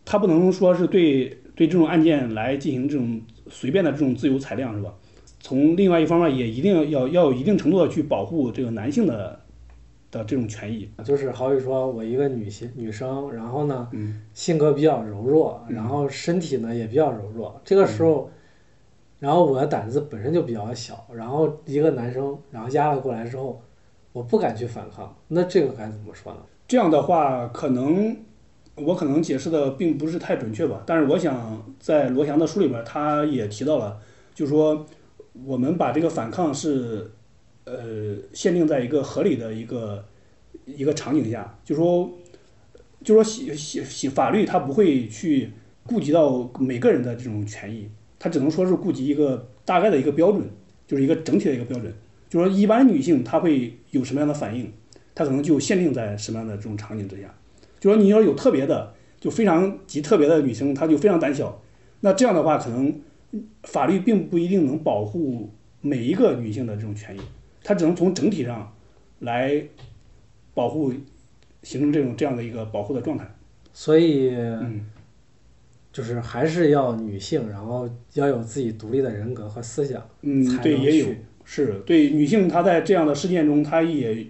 [0.03, 4.93] 他不能说是对对这种案件来进行这种随便的这种自由裁量，是吧？
[5.39, 9.39] 从另外一方面，也一定要要有一定程度的去保护这个男性的
[10.09, 10.89] 的这种权益。
[11.03, 18.31] 就是好比说我一个女性女生，然后呢，嗯性格比较柔弱，然后身体呢也比较柔弱，这个时候，
[19.19, 23.61] 然后我的胆子本身就比较小，然后一个男生然后压了过来之后，
[24.15, 26.39] 我不敢去反抗，那这个该怎么说呢？
[26.69, 28.15] 这样的话，可能
[28.75, 33.99] 我可能解释的并不是太准确吧，但是我想在罗翔的书里边，他也提到了，
[34.33, 34.85] 就是说
[35.45, 37.11] 我们把这个反抗是
[37.65, 40.05] 呃限定在一个合理的一个
[40.65, 42.09] 一个场景下，就说
[43.03, 45.51] 就说写写写法律，它不会去
[45.85, 50.49] 顾及到每个人的这种权益，它只能说是顾及一个大概的一个标准，
[50.87, 51.93] 就是一个整体的一个标准，
[52.35, 54.69] 就说一般女性她会有什么样的反应。
[55.13, 57.33] 她可能就限定在什么样的这种场景之下。
[57.79, 61.61] 就说你要有特别的，就非常极特别的女生，她就非常胆小，
[62.01, 62.93] 那这样的话，可能
[63.63, 67.21] 法律并不一定能保护每一个女性的这种权益，
[67.63, 68.73] 它只能从整体上
[69.19, 69.63] 来
[70.53, 70.91] 保护，
[71.63, 73.25] 形成这种这样的一个保护的状态。
[73.71, 74.85] 所以嗯，
[75.93, 84.25] 就是还是要女性，然后要有自己独立的人格和思想，嗯，对，也有去是对女性，她在这样的事件中，她也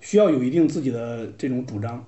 [0.00, 2.04] 需要有一定自己的这种主张。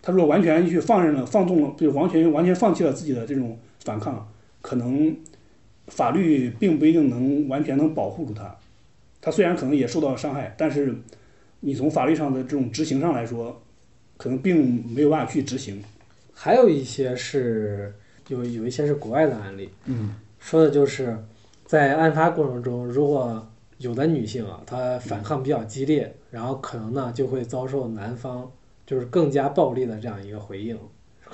[0.00, 4.26] 她如果完全去放任了、放纵了，就完全完全放弃了自己的这种反抗，
[4.62, 5.14] 可能
[5.88, 8.56] 法律并不一定能完全能保护住她。
[9.20, 10.94] 她虽然可能也受到了伤害，但是
[11.60, 13.60] 你从法律上的这种执行上来说，
[14.16, 15.82] 可能并没有办法去执行。
[16.32, 17.92] 还有一些是
[18.28, 21.18] 有有一些是国外的案例，嗯说的就是
[21.64, 23.44] 在案发过程中，如果
[23.78, 28.50] 有的女性啊，她反抗比较激烈，然后可能呢就会遭受男方
[28.86, 30.78] 就是更加暴力的这样一个回应，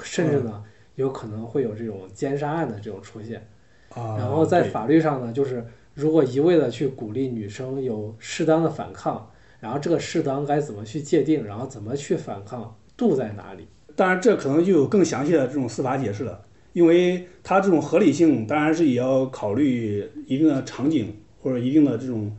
[0.02, 0.62] 甚至呢
[0.96, 3.46] 有可能会有这种奸杀案的这种出现。
[3.90, 13.68] 啊，然后在法律上呢，就是如果一味的去鼓励女生有适当的反抗，然后这个适当该怎么去界定，然后怎么去反抗，度在哪里？
[13.94, 16.40] 当然，这可能就有更详细的这种司法解释了，
[16.72, 22.34] 因为它这种合理性当然是也要考虑一定的场景或者一定的这种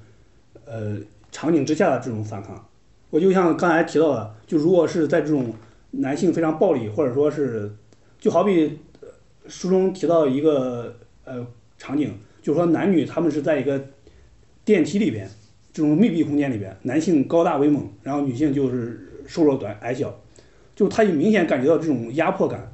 [0.65, 0.97] 呃
[1.31, 2.67] 场景之下的这种反抗。
[3.09, 5.53] 我就像刚才提到的，就如果是在这种
[5.91, 7.71] 男性非常暴力，或者说是
[8.19, 8.79] 就好比
[9.47, 11.45] 书中提到一个呃
[11.77, 13.79] 场景，就是说男女他们是在一个
[14.65, 15.29] 电梯里边
[15.71, 20.19] 这种密闭空间里边，男性高大威猛，然后女性就是瘦弱短矮小。
[20.75, 22.71] 就他有明显感觉到这种压迫感，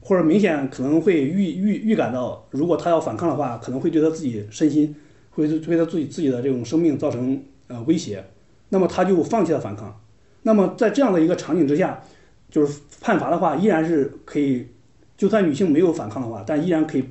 [0.00, 4.96] 或者明显可能会预预预感到，如果他要反抗的话，可能会对他自己身心，
[5.42, 8.24] 会对对他自己自己的这种生命造成呃威胁，
[8.68, 10.00] 那么他就放弃了反抗。
[10.42, 12.02] 那么在这样的一个场景之下，
[12.50, 14.66] 就是判罚的话，依然是可以，
[15.16, 17.04] 就算女性没有反抗的话，但依然可以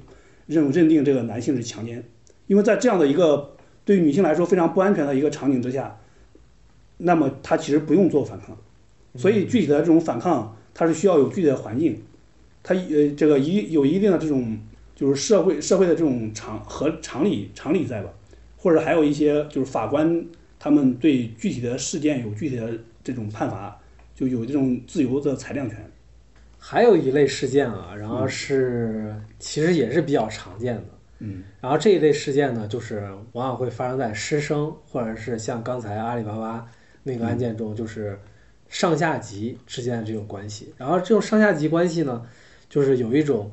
[0.46, 2.04] 认认定这个男性是强奸，
[2.48, 6.00] 因为在这样的一个对女性来说非常不安全的一个场景之下，
[6.98, 8.58] 那么他其实不用做反抗。
[9.16, 12.02] 所以具体的这种反抗，它是需要有具体的环境，
[12.62, 14.58] 它呃这个一有一定的这种
[14.96, 18.10] 就是社会社会的这种常和常理常理在吧，
[18.58, 20.26] 或者还有一些就是法官
[20.60, 23.80] 他们对具体的事件有具体的这种判罚，
[24.14, 25.78] 就有这种自由的裁量权。
[26.60, 30.84] 还有一类事件啊，然后是其实也是比较常见的。
[31.20, 33.00] 嗯然后这一类事件呢，就是
[33.34, 36.68] 往往会发生在师生，或者是像刚才阿里巴巴
[37.04, 38.20] 那个案件中，就是
[38.68, 40.74] 上下级之间的这种关系。
[40.78, 42.26] 然后这种上下级关系呢，
[42.70, 43.52] 就是有一种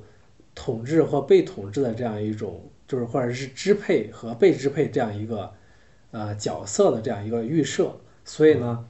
[0.55, 2.61] 统治或被统治的这样一种，
[2.95, 5.53] 就是或者是支配和被支配这样一个
[6.13, 7.93] 呃角色的这样一个预设。
[8.25, 8.87] 所以呢，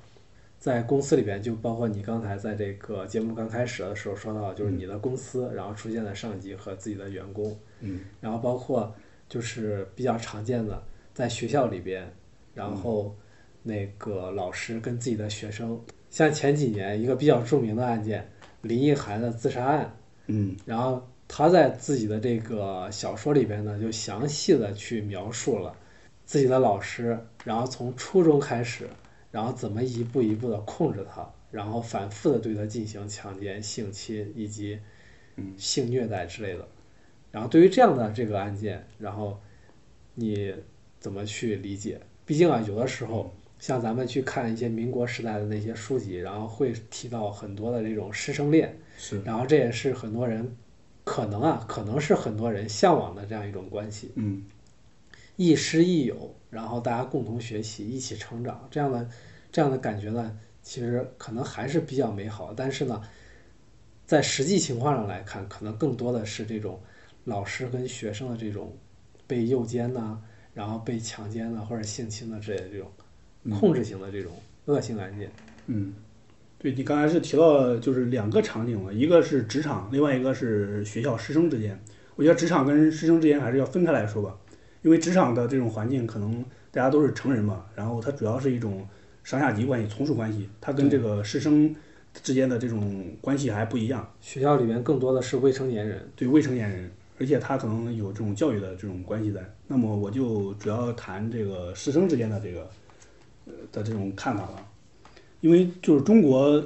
[0.59, 7.59] 在公司里边，就包括你刚才在这个节目刚开始的时候说到，就是你的公司，然后出现了上级和自己的员工。
[7.81, 8.01] 嗯。
[8.21, 8.95] 然后包括
[9.27, 10.83] 就是比较常见的，
[11.15, 12.07] 在学校里边，
[12.53, 13.17] 然后
[13.63, 20.55] 那个老师跟自己的学生，像前几年一个比较著名的案件，林奕涵的自杀案，嗯。
[20.67, 21.03] 然后
[21.37, 25.77] 他在自己的这个小说里边呢，就详细的去描述了
[26.25, 28.89] 自己的老师，然后从初中开始，
[29.33, 34.79] 然后怎么一步一步的控制他，然后反复的对他进行强奸、性侵以及
[35.57, 36.69] 性虐待之类的。
[37.33, 39.37] 然后对于这样的这个案件，然后
[40.15, 40.55] 你
[41.01, 42.01] 怎么去理解？
[42.25, 50.57] 毕竟啊，有的时候像咱们去看一些民国时代的那些书籍，然后会提到很多的这种师生恋，是然后这也是很多人
[51.05, 54.45] 可能啊，可能是很多人向往的这样一种关系，嗯。
[55.37, 59.09] 亦师亦友，然后大家共同学习，一起成长，这样的
[59.51, 63.03] 这样的感觉呢，其实可能还是比较美好，但是呢，
[64.07, 66.81] 在实际情况上来看，可能更多的是这种
[67.25, 68.73] 老师跟学生的这种
[69.27, 70.23] 被诱奸呐、
[70.55, 72.89] 然后被强奸呐、或者性侵的之类的这种
[73.59, 74.33] 控制型的这种
[74.67, 75.29] 恶性案件。
[75.67, 75.93] 嗯，
[76.65, 81.79] 对你刚才是提到了就是两个场景了，一个是职场，另外一个是学校师生之间。
[82.17, 84.35] 我觉得职场跟师生之间还是要分开来说吧，
[84.81, 88.83] 因为职场的这种环境可能大家都是成人嘛，然后它主要是一种
[89.25, 91.77] 上下级关系、从属关系，它跟这个师生
[92.23, 94.11] 之间的这种关系还不一样。
[94.23, 96.91] 学校里面更多的是未成年人，对未成年人，
[97.21, 99.43] 而且他可能有这种教育的这种关系在。
[99.67, 102.71] 那么我就主要谈这个师生之间的这个
[103.45, 104.67] 呃的这种看法了，
[105.45, 106.59] 因为就是中国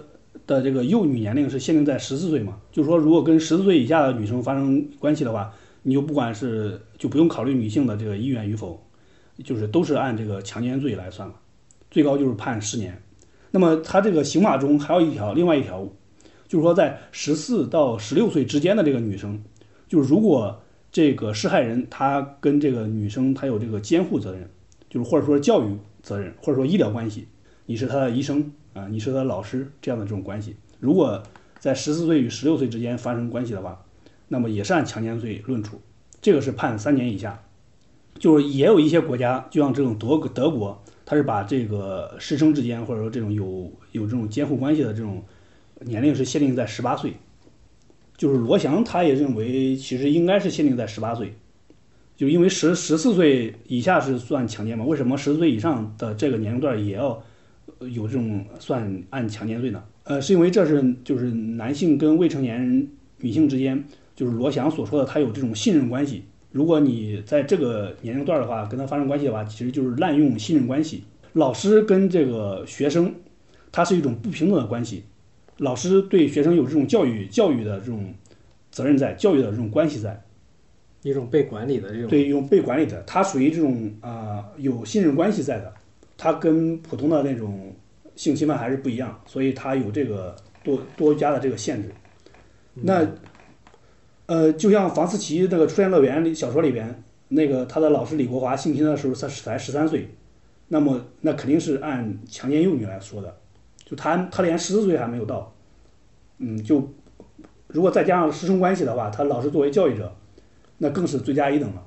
[0.46, 5.52] 的这个幼女年龄是限定在十四岁嘛，就是说如果跟十四岁以下的女生发生关系的话，
[5.82, 8.80] 你就不管是就不用考虑女性的这个意愿与否，
[9.42, 11.34] 就是都是按这个强奸罪来算了，
[11.90, 12.96] 最高就是判十年。
[13.50, 15.84] 那么他这个刑法中还有一条，另外一条，
[16.46, 19.42] 就是说在十四到十六岁之间的这个女生，
[19.88, 20.56] 就是如果
[20.92, 24.48] 这个施害人他跟这个女生他有这个监护责任，
[24.88, 27.26] 就是或者说教育责任，或者说医疗关系，
[27.66, 31.22] 你是他的医生啊、你是他老师这样的这种关系，如果
[31.58, 33.84] 在十四岁与十六岁之间发生关系的话，
[34.28, 35.80] 那么也是按强奸罪论处，
[36.20, 37.42] 这个是判三年以下。
[38.18, 45.22] 就是也有一些国家，就像这种德德国，它是把这个师生之间或者说这种有有这种监护关系的这种
[45.80, 47.12] 年龄是限定在十八岁。
[48.16, 51.32] 就是罗翔他也认为，其实应该是限定在十八岁，
[52.16, 57.22] 就因为十十四岁以下是算强奸嘛，为什么十四岁以上的这个年龄段也要
[57.80, 59.82] 有这种算按强奸罪呢？
[60.04, 63.84] 呃，是因为这是就是男性跟未成年人女性之间，
[64.16, 66.24] 就是罗翔所说的他有这种信任关系。
[66.50, 71.04] 如果你在这个年龄段的话，跟他发生关系的话，其实就是滥用信任关系。
[71.34, 73.14] 老师跟这个学生，
[73.70, 75.04] 他是一种不平等的关系。
[75.58, 78.14] 老师对学生有这种教育教育的这种
[78.70, 80.18] 责任在，教育的这种关系在，
[81.02, 85.72] 一种被管理的这种对一种被管理的，他属于这种啊、有信任关系在的，
[86.18, 87.74] 他跟普通的那种
[88.14, 91.88] 性侵犯还是不一样，所以他有这个多多加的这个限制。
[92.74, 93.06] 那
[94.26, 100.10] 呃，就像房思琪那个《初恋乐园》里小说里边，那个他的老师李国华性侵的时候，他才十三岁，
[100.68, 103.36] 那么那肯定是按强奸幼女来说的，
[103.84, 105.54] 就他他连十四岁还没有到，
[106.38, 106.92] 嗯，就
[107.68, 110.14] 如果再加上师生关系的话，他老师作为教育者，
[110.76, 111.86] 那更是罪加一等了。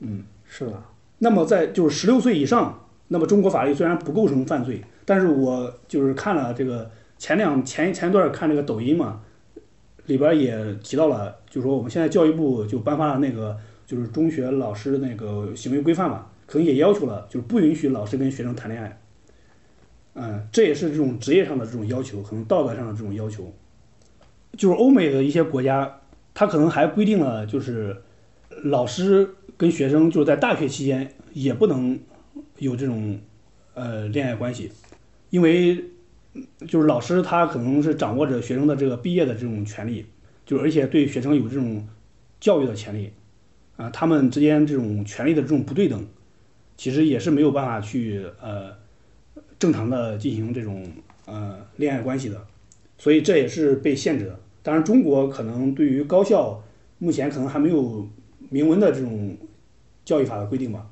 [0.00, 0.82] 嗯是的，
[1.18, 2.77] 那么在就是十六岁以上，
[3.08, 9.20] 那么中国法律虽然不构成犯罪，但是我就是看了这个前两前前一段看这个抖音嘛，
[10.06, 13.56] 里边也提到了，就是说我们现在教育部就颁发了那个
[13.86, 19.00] 就是中学老师那个行为规范嘛，可能也要求了，就是不允许老师跟学生谈恋爱。
[20.14, 23.52] 嗯，这也是这种职业上的这种要求，可能道德上的这种要求。
[24.56, 26.00] 就是欧美的一些国家，
[26.34, 27.96] 它可能还规定了，就是
[28.64, 31.96] 老师跟学生就是在大学期间也不能
[32.58, 33.18] 有这种
[33.74, 34.70] 呃恋爱关系，
[35.30, 35.84] 因为
[36.66, 40.04] 就是老师他可能是掌握着学生的这个毕业的这种权利，
[40.44, 41.86] 就是而且对学生有这种
[42.40, 43.10] 教育的权利。
[43.76, 46.04] 啊，他们之间这种权利的这种不对等，
[46.76, 48.72] 其实也是没有办法去呃
[49.56, 50.84] 正常的进行这种
[51.26, 52.44] 呃恋爱关系的，
[52.98, 54.40] 所以这也是被限制的。
[54.64, 56.60] 当然，中国可能对于高校
[56.98, 58.04] 目前可能还没有
[58.50, 59.36] 明文的这种
[60.04, 60.90] 教育法的规定吧，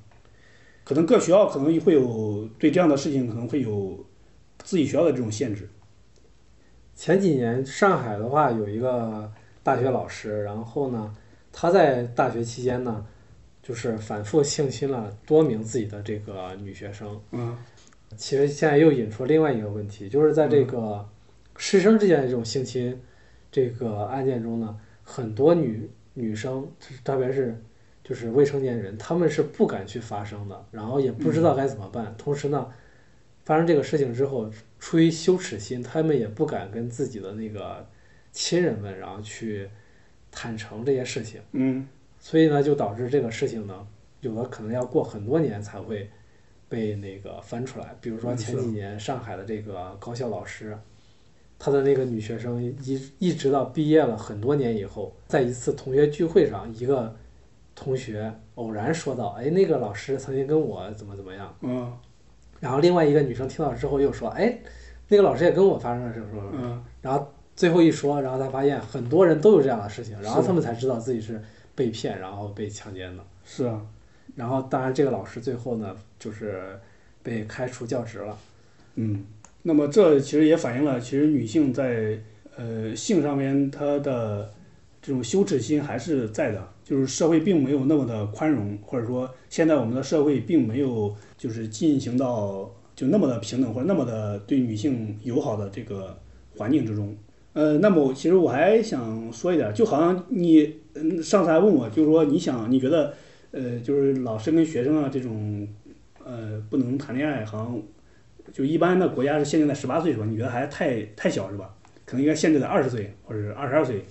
[0.86, 4.06] 可能各学校可能会有对这样的事情可能会有
[4.62, 5.68] 自己学校的这种限制。
[6.94, 9.28] 前几年上海的话有一个
[9.64, 11.12] 大学老师，然后呢，
[11.50, 13.04] 他在大学期间呢，
[13.60, 17.20] 就是反复性侵了多名自己的这个女学生。
[17.32, 17.58] 嗯
[18.16, 21.04] 其实现在又引出另外一个问题，就是在这个
[21.56, 22.96] 师生之间的这种性侵
[23.50, 26.64] 这个案件中呢，很多女女生，
[27.02, 27.60] 特别是
[28.06, 32.14] 就是未成年人，他们是不敢去发声的，然后也不知道该怎么办。
[32.16, 32.68] 同时呢，
[33.44, 34.48] 发生这个事情之后，
[34.78, 37.84] 出于羞耻心，他们也不敢跟自己的那个
[38.30, 39.68] 亲人们，然后去
[40.30, 41.40] 坦诚这些事情。
[41.50, 41.84] 嗯
[42.20, 43.84] 所以呢，就导致这个事情呢，
[44.20, 46.08] 有的可能要过很多年才会
[46.68, 47.92] 被那个翻出来。
[48.00, 50.78] 比如说前几年上海的这个高校老师，
[51.58, 57.16] 他的那个女学生一一直到毕业了很多年以后，在一次同学聚会上，一个
[57.76, 61.54] 同学偶然说到：“哎，那个老师曾经跟我怎么怎么样。
[61.60, 61.92] 嗯”
[62.58, 64.58] 然后另外一个女生听到之后又说：“哎，
[65.06, 71.40] 那个老师也跟我发生了什么什么。”嗯然后最后一说，然后他发现很多人都有这样的事情，然后他们才知道自己是
[71.74, 73.22] 被骗，然后被强奸的。
[73.44, 73.80] 是啊，
[74.34, 76.78] 然后当然这个老师最后呢，就是
[77.22, 78.36] 被开除教职了。
[78.96, 79.24] 嗯，
[79.62, 82.18] 那么这其实也反映了，其实女性在
[82.56, 84.50] 呃性上面她的
[85.00, 96.16] 这种羞耻心还是在的，就是社会并没有那么的宽容，或者说现在我们的社会并没有就是进行到就那么的平等或者那么的对女性友好的这个
[96.56, 97.12] 环境之中。
[97.54, 103.14] 呃，那么其实我还想说一点，就好像你嗯上次还问我，就是说你想你觉得
[103.50, 105.66] 呃就是老师跟学生啊这种
[106.24, 107.82] 呃不能谈恋爱，好像
[108.52, 110.24] 就一般的国家是限定在十八岁是吧？
[110.24, 111.74] 你觉得还太太小是吧？
[112.04, 114.04] 可能应该限制在二十岁或者是二十二岁，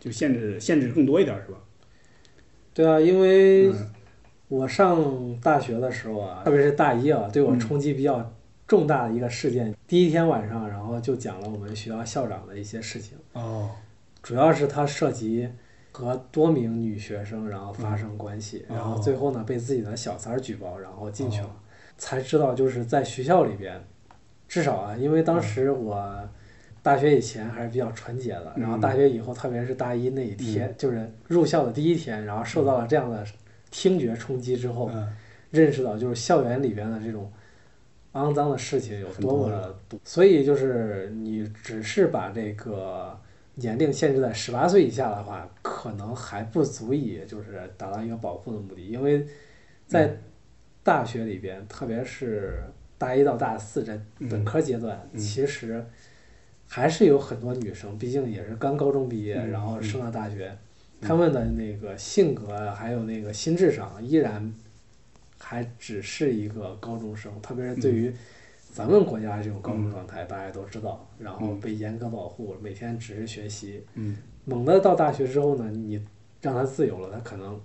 [0.00, 1.58] 就限制限制更多一点是吧？
[2.74, 3.88] 对啊，因为嗯。
[4.48, 5.00] 我上
[5.40, 8.30] 大学的时候啊，特别是大一啊，对我冲击比较
[8.66, 9.74] 重大的一个事件。
[9.88, 13.70] 第一天晚上，然后就讲了我们学校校长的一些事情，哦，
[14.22, 15.48] 主要是他涉及
[15.90, 18.76] 和多名女学生然后发生关系，嗯。
[18.76, 21.50] 然后最后呢被自己的小三儿举报，然后进去了，哦。
[21.96, 23.82] 才知道就是在学校里边，
[24.46, 26.28] 至少啊，因为当时我
[26.82, 33.24] 大学以前还是比较纯洁的，然后嗯大学以后，特别是大一那一天，就是入校的第一天，然后受到了这样的
[33.70, 35.08] 听觉冲击之后，嗯。
[35.52, 37.30] 认识到就是校园里边的这种
[38.14, 43.14] 肮脏的事情有多么的多，所以就是你只是把这个
[43.56, 49.26] 年龄限制在十八岁以下的话，可能还不足以就是达到一个保护的目的，因为
[49.86, 50.16] 在
[50.82, 52.62] 大学里边，特别是
[52.96, 55.20] 大一到大四这本科阶段，嗯。
[55.20, 55.84] 其实
[56.74, 60.50] 还是有很多女生，毕竟也是刚高中毕业，嗯然后升了大学，
[61.02, 64.50] 她们的那个性格啊，还有那个心智上，依然
[65.36, 68.10] 还只是一个高中生，特别是对于
[68.70, 73.84] 咱们国家这种高中状态，大家都知道，然后被严格保护，每天只是学习。
[73.96, 74.16] 嗯
[74.46, 76.02] 猛的到大学之后呢，你
[76.40, 77.60] 让他自由了，他可能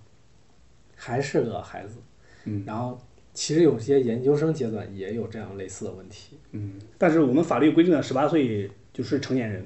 [0.97, 1.95] 还是个孩子。
[2.43, 2.99] 嗯然后
[3.33, 6.37] 其实有些研究生阶段也有这样类似的问题。
[6.51, 9.63] 嗯，但是我们法律规定的十八岁就是成年人，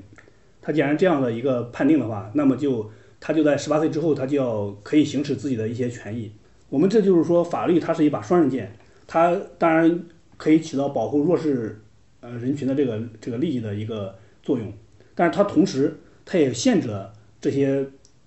[0.61, 6.29] 他既然这样的一个判定的话，那么就他就在十八岁之后，他就要可以行使自己的一些权益。
[6.67, 8.73] 我们这就是说，法律它是一把双刃剑，
[9.07, 10.03] 它当然
[10.35, 11.81] 可以起到保护弱势
[12.19, 14.13] 呃人群的这个这个利益的一个
[14.43, 14.73] 作用，
[15.15, 17.85] 但是它同时它也限制了这些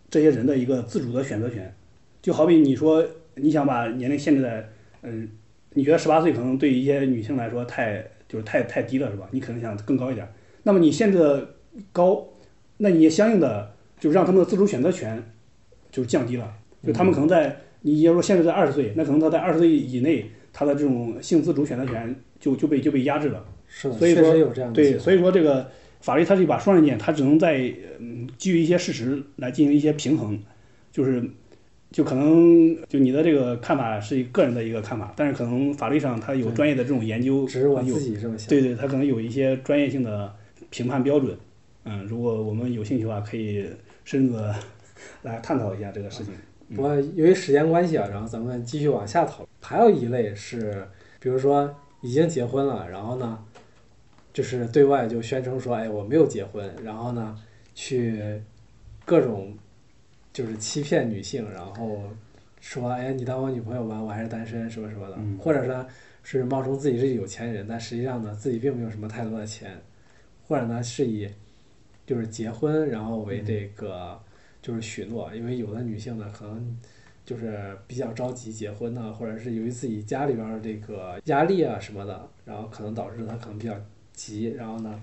[0.09, 1.75] 这些人的一个自主的选择权。
[2.23, 4.67] 就好比你说你想把年龄限制在
[5.03, 5.29] 嗯、
[5.75, 9.29] 你觉得十八岁可能对一些女性来说太就是太太低了是吧？
[9.33, 10.27] 你可能想更高一点，
[10.65, 11.49] 那么你限制的
[11.93, 12.27] 高，
[12.79, 15.23] 那你也相应的就让他们的自主选择权
[15.93, 16.53] 就降低了，
[16.85, 23.45] 就他们可能在你要说限制在二十岁，那可能他在二十岁以内，他的这种性自主选择权就就被就被压制了。
[23.69, 25.69] 是的，所以说确实有这样的对，所以说这个
[26.01, 30.39] 法律它是一把双刃剑，它只能在嗯基于一些事实来进行一些平衡，
[30.91, 31.23] 就是
[31.91, 38.49] 就可能就你的这个看法是一个人的一个看法，但是可能法律上它有专业的这种研究，只是我自己这么想。
[38.49, 40.33] 对对，它可能有一些专业性的
[40.75, 41.39] 评判标准。
[41.85, 43.71] 嗯，如果我们有兴趣的话，可以
[44.05, 44.53] 深入的
[45.23, 46.35] 来探讨一下这个事情。
[46.75, 49.49] 不过由于时间关系啊，然后咱们继续往下讨论。
[49.61, 50.85] 还有一类是，
[51.21, 53.39] 比如说已经结婚了，然后呢，
[54.33, 57.39] 就是对外就宣称说，哎，我没有结婚，然后呢，
[57.73, 58.43] 去
[59.05, 59.57] 各种
[60.33, 62.03] 就是欺骗女性，然后
[62.61, 65.87] 说，哎，你当我女朋友吧，我还是单身，什么什么的，嗯或者说
[66.25, 69.79] 是冒充自己是有钱人，但实际上呢自己并没有什么太多的钱，
[70.47, 71.29] 或者呢是以
[72.07, 74.21] 就是结婚然后为这个
[74.61, 76.79] 就是许诺，因为有的女性呢可能
[77.25, 83.75] 就是比较着急结婚呢，或者是由于自己家里边儿这个压力啊什么的，然后可能导致她可能比较
[84.13, 85.03] 急，然后呢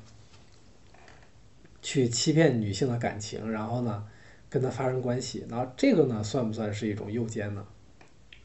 [1.82, 4.06] 去欺骗女性的感情，然后呢
[4.50, 7.66] 跟她发生关系，然后这个呢算不算是一种诱奸呢？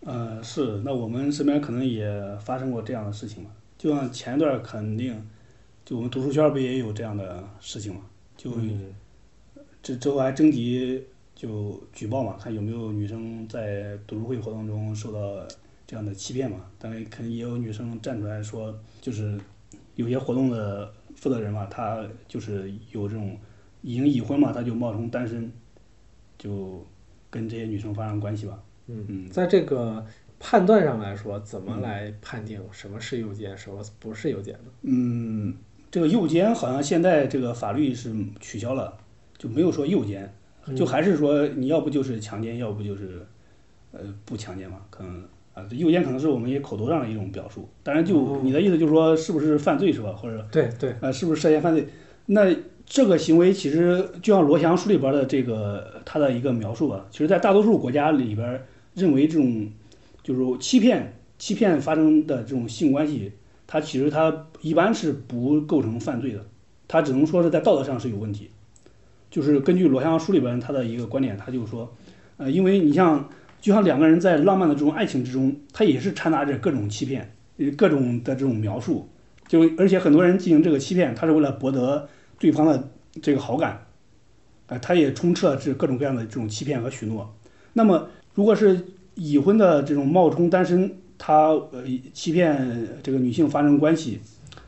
[0.04, 3.50] 呃，是，那我们身边可能也发生过这样的事情嘛。
[3.76, 5.20] 就像前一段肯定，
[5.86, 8.00] 就我们读书圈儿不也有这样的事情嘛？
[8.36, 8.92] 就嗯
[9.80, 11.00] 这之后还征集
[11.32, 15.46] 就举报嘛，看有没有女生在读书会活动中受到
[15.86, 16.68] 这样的欺骗嘛。
[16.76, 19.38] 当然，肯定也有女生站出来说，就是
[19.94, 23.38] 有些活动的负责人嘛，他就是有这种
[23.82, 25.52] 已经已婚嘛，他就冒充单身，
[26.36, 26.84] 就
[27.30, 28.60] 跟这些女生发生关系吧。
[28.88, 30.04] 嗯，嗯在这个
[30.40, 34.70] 判断上来说，怎么来判定什么是诱奸，什么不是诱奸呢？
[34.82, 35.54] 嗯，
[35.96, 38.92] 这个诱奸好像现在这个法律是取消了，
[39.38, 40.30] 就没有说诱奸，
[40.76, 43.24] 就还是说你要不就是强奸，要不就是
[43.92, 45.22] 呃不强奸嘛，可能
[45.54, 47.66] 啊，这诱奸可能是我们也口头上的一种表述。
[47.82, 50.12] 当然就，哦你的意思就是说是不是犯罪是吧？
[50.12, 51.88] 或者对对，呃是不是涉嫌犯罪？
[52.26, 59.66] 那这个行为其实就像罗翔书里边的这个他的一个描述吧，其实在大多数国家里边认为这种
[60.22, 63.32] 就是欺骗欺骗发生的这种性关系
[63.66, 66.44] 他其实他一般是不构成犯罪的，
[66.86, 68.50] 他只能说是在道德上是有问题。
[69.28, 71.92] 就是根据罗翔书里边他的一个观点，他就说，
[72.36, 73.28] 呃，因为你像
[73.60, 77.34] 就像两个人在浪漫的这种爱情之中，他也是掺杂着各种欺骗，
[77.76, 79.08] 各种的这种描述，
[79.48, 82.08] 就而且很多人进行这个欺骗，他是为了博得
[82.38, 82.88] 对方的
[83.20, 83.84] 这个好感，
[84.68, 87.34] 啊、他也充斥了这各种各样的这种欺骗和许诺。
[87.72, 88.86] 那么如果是
[89.16, 94.20] 已婚的这种冒充单身，他呃欺骗这个女性发生关系，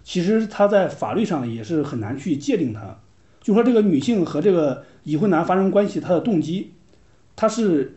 [0.02, 2.98] 其实他在法律上也是很难去界定他。
[3.40, 6.72] 就说这个女性和这个已婚男发生关系，他的动机，
[7.34, 7.96] 他是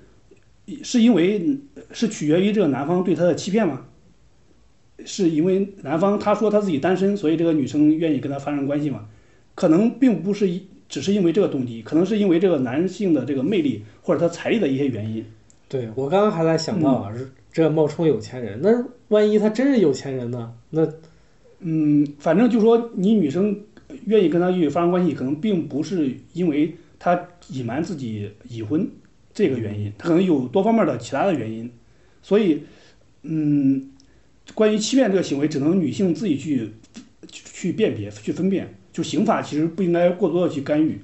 [0.84, 1.60] 是因为
[1.92, 3.86] 是取决于这个男方对他的欺骗吗？
[5.04, 9.08] 是因为男方他说他自己单身，所以这个女生愿意跟他发生关系吗？
[9.56, 10.48] 可能并不是
[10.88, 15.26] 只是因为这个动机，可能是因为这个男性的这个魅力或者他财力的一些原因。
[15.68, 17.12] 对我刚刚还在想到啊，
[17.52, 20.54] 这冒充有钱人，那万一他真是有钱人呢？
[20.70, 20.88] 那
[21.60, 23.60] 嗯，反正就说你女生
[24.06, 28.90] 愿意跟他去发生关系，可能并不是因为他隐瞒自己已婚
[29.34, 31.70] 这个原因，他可能有多方面的其他的原因。
[32.22, 32.64] 所以，
[33.24, 33.92] 嗯，
[34.56, 36.72] 关于欺骗这个行为，只能女性自己去
[37.28, 38.74] 去辨别、去分辨。
[38.94, 41.00] 就刑法其实不应该过多的去干预，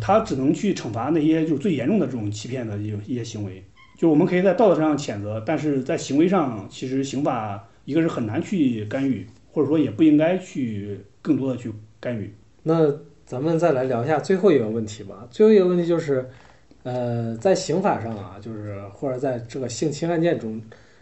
[0.00, 3.62] 他只能去惩罚那些就是最严重的这种欺骗的一一些行为。
[3.96, 12.34] 就我们可以在道德上谴责，但是在行为上，其实刑法一个是很难去干预，或者说也不应该去更多的去干预。
[12.62, 12.92] 那
[13.24, 15.26] 咱们再来聊一下最后一个问题吧。
[15.30, 16.28] 最后一个问题就是，
[16.82, 20.60] 呃，在刑法上啊，就是或者在这个性侵案件中，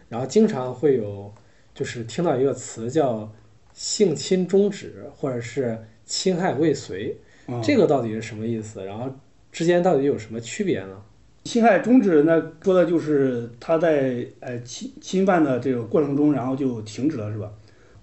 [0.08, 1.32] 然后经常会有，
[1.74, 3.32] 就是听到一个词叫
[3.72, 7.16] 性侵终止，或者是侵害未遂，
[7.48, 8.84] 嗯、这个到底是什么意思？
[8.84, 9.10] 然后
[9.50, 11.02] 之间到底有什么区别呢？
[11.44, 17.50] 侵害终止，那说的就是他在呃侵侵犯的这个过程中，然后就停止了，是吧？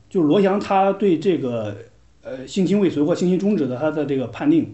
[0.10, 1.76] 就罗翔他对这个
[2.22, 4.74] 呃性侵未遂或性侵终止的他的这个判定，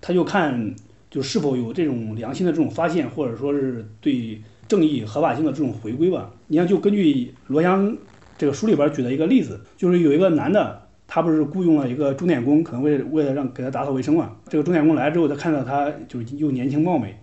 [0.00, 0.74] 他就看
[1.10, 6.32] 就是否有这种良心的这种发现，或者说是对正义合法性的这种回归吧。
[6.46, 7.94] 你看，就根据罗翔
[8.38, 14.36] 这个书里边举的一个例子，就是有一个男的，他不是雇佣了一个钟点工，可能为为了让给他打扫卫生嘛。
[14.48, 17.14] 这个钟点工来之后，他看到他就是又年轻貌美。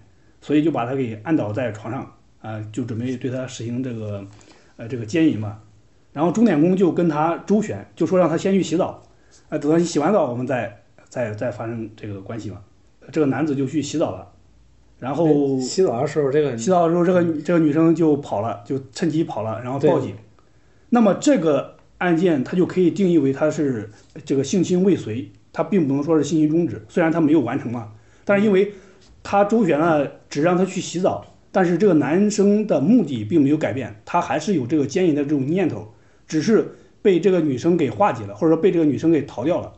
[0.46, 2.08] 所以就把他给按倒在床上
[2.39, 4.24] 啊、就准备对他实行这个，
[4.78, 5.60] 呃，这个奸淫嘛。
[6.14, 9.02] 然后钟点工就跟他周旋，就说让他先去洗澡，
[9.50, 12.58] 啊、等到你洗完澡，我们再再再发生这个关系嘛。
[13.12, 14.32] 这个男子就去洗澡了，
[15.00, 20.16] 然后洗澡的时候，这个洗澡的时候，这个这个女生就跑了，就趁机跑了，然后报警。
[20.91, 23.89] 那么这个案件，它就可以定义为它是
[24.24, 27.93] 这个性侵未遂，它并不能说是性侵终止，虽然他没有完成嘛，
[28.24, 28.72] 但是因为
[29.24, 35.94] 他周旋了，只让他去洗澡，但是这个男生的目的并没有改变，他还是有这个奸淫的这种念头，
[36.28, 39.72] 只是被这个女生给化解了，或者说被这个女生给逃掉了，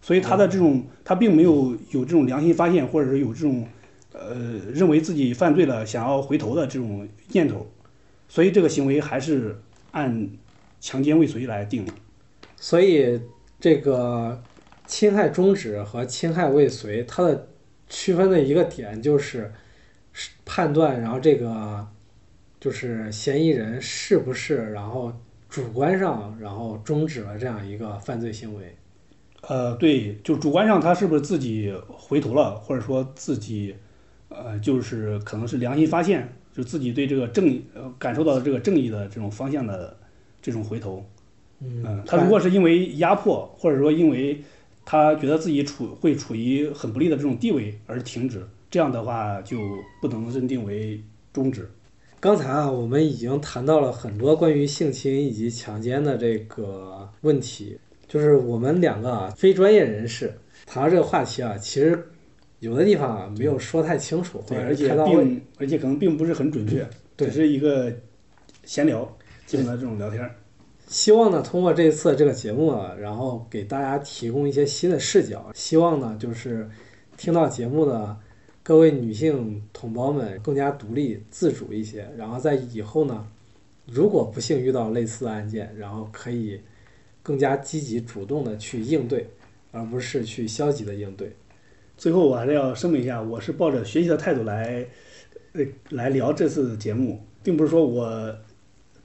[0.00, 3.66] 所以他的这种他并没有有这种良心发现，或者是有这种
[4.12, 4.36] 呃
[4.72, 7.66] 认为自己犯罪了想要回头的这种念头，
[8.28, 9.60] 所以这个行为还是
[9.90, 10.28] 按
[10.80, 11.92] 强奸未遂来定的。
[12.56, 13.20] 所以
[13.58, 14.40] 这个
[14.86, 17.48] 侵害终止和侵害未遂，它的
[17.88, 19.52] 区分的一个点就是是
[20.44, 21.86] 判断，然后这个
[22.60, 25.12] 就是嫌疑人是不是，然后
[25.48, 28.74] 主观上然后终止了这样一个犯罪行为。
[29.42, 33.74] 呃，对，就主观上他是不是自己回头了，或者说自己，
[34.30, 39.94] 呃，就是可能是良心发现，就自己对这个正义，呃，感受到这个正义的这种方向的
[40.40, 41.04] 这种回头。
[41.60, 44.42] 嗯，他如果是因为压迫，或者说因为
[44.84, 49.56] 他觉得自己处会处于很不利的这种地位而停止，这样的话就
[50.00, 51.00] 不能认定为
[51.32, 51.70] 终止。
[52.18, 62.08] 刚才啊，我们已经谈到了很多关于性侵以及强奸的这个问题，就是我们两个啊非专业人士谈到这个话题啊，其实
[62.58, 64.88] 有的地方啊没有说太清楚，对，而且。
[65.04, 66.84] 并而且可能并不是很准确，
[67.16, 67.92] 只是一个
[68.64, 69.08] 闲聊，
[69.46, 70.34] 基本的这种聊天儿。
[70.88, 75.52] 希望呢，通过这次这个节目啊，然后给大家提供一些新的视角。
[75.54, 76.68] 希望呢，就是
[77.16, 78.16] 听到节目的
[78.64, 83.28] 各位女性同胞们更加独立自主一些，然后在以后呢，
[83.86, 86.58] 如果不幸遇到类似的案件，然后可以
[87.22, 89.28] 更加积极主动的去应对，
[89.70, 91.36] 而不是去消极的应对。
[91.98, 94.86] 最后我还是要声明一下，我是抱着学习的态度来，
[95.52, 98.34] 呃，来聊这次节目，并不是说我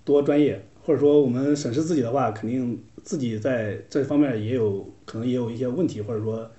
[0.05, 6.49] 多专业，或者说我们审视自己的话，肯定自己在这方面也有可能也有一些问题，或者说，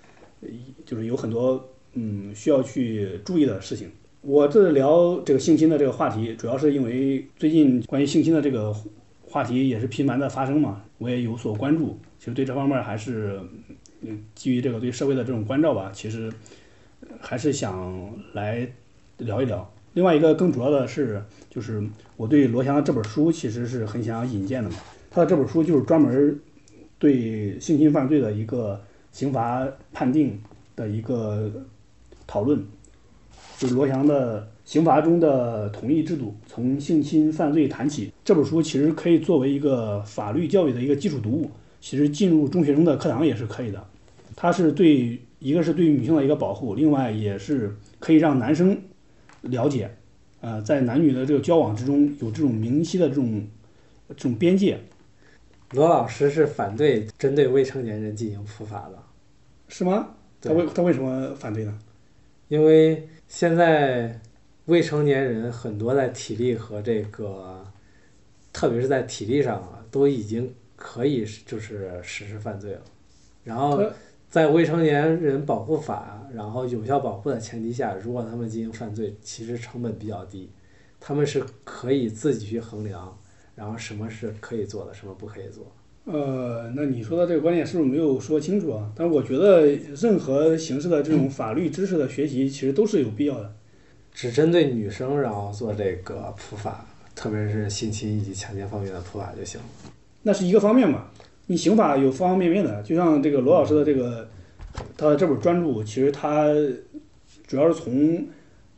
[0.84, 3.90] 就是有很多嗯需要去注意的事情。
[4.22, 8.74] 我这聊这个性侵的这个话题，主要是因为最近关于性侵的这个
[9.22, 11.98] 话题也是频繁的发生嘛，我也有所关注。
[12.18, 13.40] 其实对这方面还是，
[14.02, 16.30] 嗯，基于这个对社会的这种关照吧，其实
[17.18, 18.70] 还是想来
[19.16, 19.72] 聊一聊。
[19.94, 21.82] 另外一个更主要的是，就是
[22.16, 24.76] 我对罗翔的这本书其实是很想引荐的嘛。
[25.10, 26.38] 他的这本书就是专门
[26.98, 28.78] 对性侵犯罪的一个
[29.10, 30.38] 刑罚判定
[30.76, 31.50] 的一个
[32.30, 32.64] 讨论，
[33.58, 38.12] 就是罗翔的刑罚中的同意制度，从性侵犯罪谈起。
[38.24, 41.50] 这本书其实可以作为一个法律教育的一个基础读物，
[41.80, 43.84] 其实进入中学生的课堂也是可以的。
[44.36, 48.80] 它是对一个是对女性的一个保护，另外也是可以让男生
[49.40, 49.90] 了解，
[50.40, 53.44] 呃，在男女的这个交往之中有这种明晰的这种
[54.10, 54.78] 这种边界，
[55.72, 58.96] 罗老师是反对针对未成年人进行普法的，
[59.66, 60.10] 是吗？
[60.40, 61.76] 他为他为什么反对呢？
[62.50, 64.20] 因为现在
[64.64, 67.64] 未成年人很多在体力和这个，
[68.52, 72.80] 特别是在体力上啊，都已经可以就是实施犯罪了。
[73.44, 73.80] 然后
[74.28, 80.50] 在未成年人保护法，然后有效保护的前提下，如果他们进行犯罪，其实成本比较低，
[80.98, 83.16] 他们是可以自己去衡量，
[83.54, 85.64] 然后什么是可以做的，什么不可以做。
[86.12, 88.90] 呃，那你说的这个观点是不是没有说清楚啊？
[88.96, 89.66] 但是我觉得
[90.00, 93.52] 任何形式的这种法律知识的学习，其实都是有必要的。
[94.12, 96.84] 只针对女生，然后做这个普法，
[97.14, 99.66] 特别是性侵以及强奸方面的普法就行了。
[100.22, 101.06] 那是一个方面嘛。
[101.46, 104.28] 你刑法有方方面面的，就像这个罗老师的这个
[104.96, 106.46] 他这本专著，其实他
[107.46, 108.24] 主要是从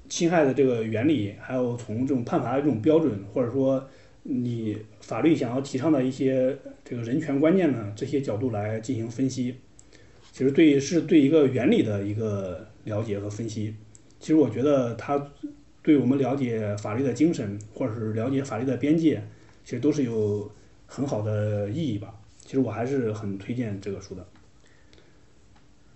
[0.08, 3.82] 侵害的这个原理，还有从这种判罚的这种标准，或者说
[4.22, 9.56] 你法律想要提倡的一些这个人权观念呢，这些角度来进行分析。
[10.30, 13.74] 其实对是对一个原理的一个了解和分析。
[14.18, 15.30] 其实我觉得它
[15.82, 19.22] 对我们了解法律的精神，或者是了解法律的边界，
[19.64, 20.50] 其实都是有
[20.86, 22.14] 很好的意义吧。
[22.38, 24.26] 其实我还是很推荐这个书的。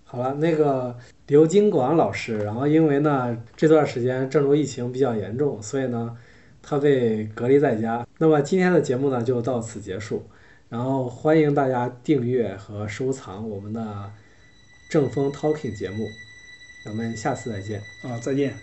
[0.05, 0.97] 好了，那个
[1.27, 6.17] 刘金广老师，然后因为呢这段时间郑州疫情比较严重，所以呢
[6.63, 8.06] 他被隔离在家。
[8.19, 10.27] 那么今天的节目呢就到此结束，
[10.69, 14.11] 然后欢迎大家订阅和收藏我们的
[14.89, 16.07] 正风 Talking 节目，
[16.85, 17.83] 咱们下次再见。
[18.03, 18.55] 啊，再见。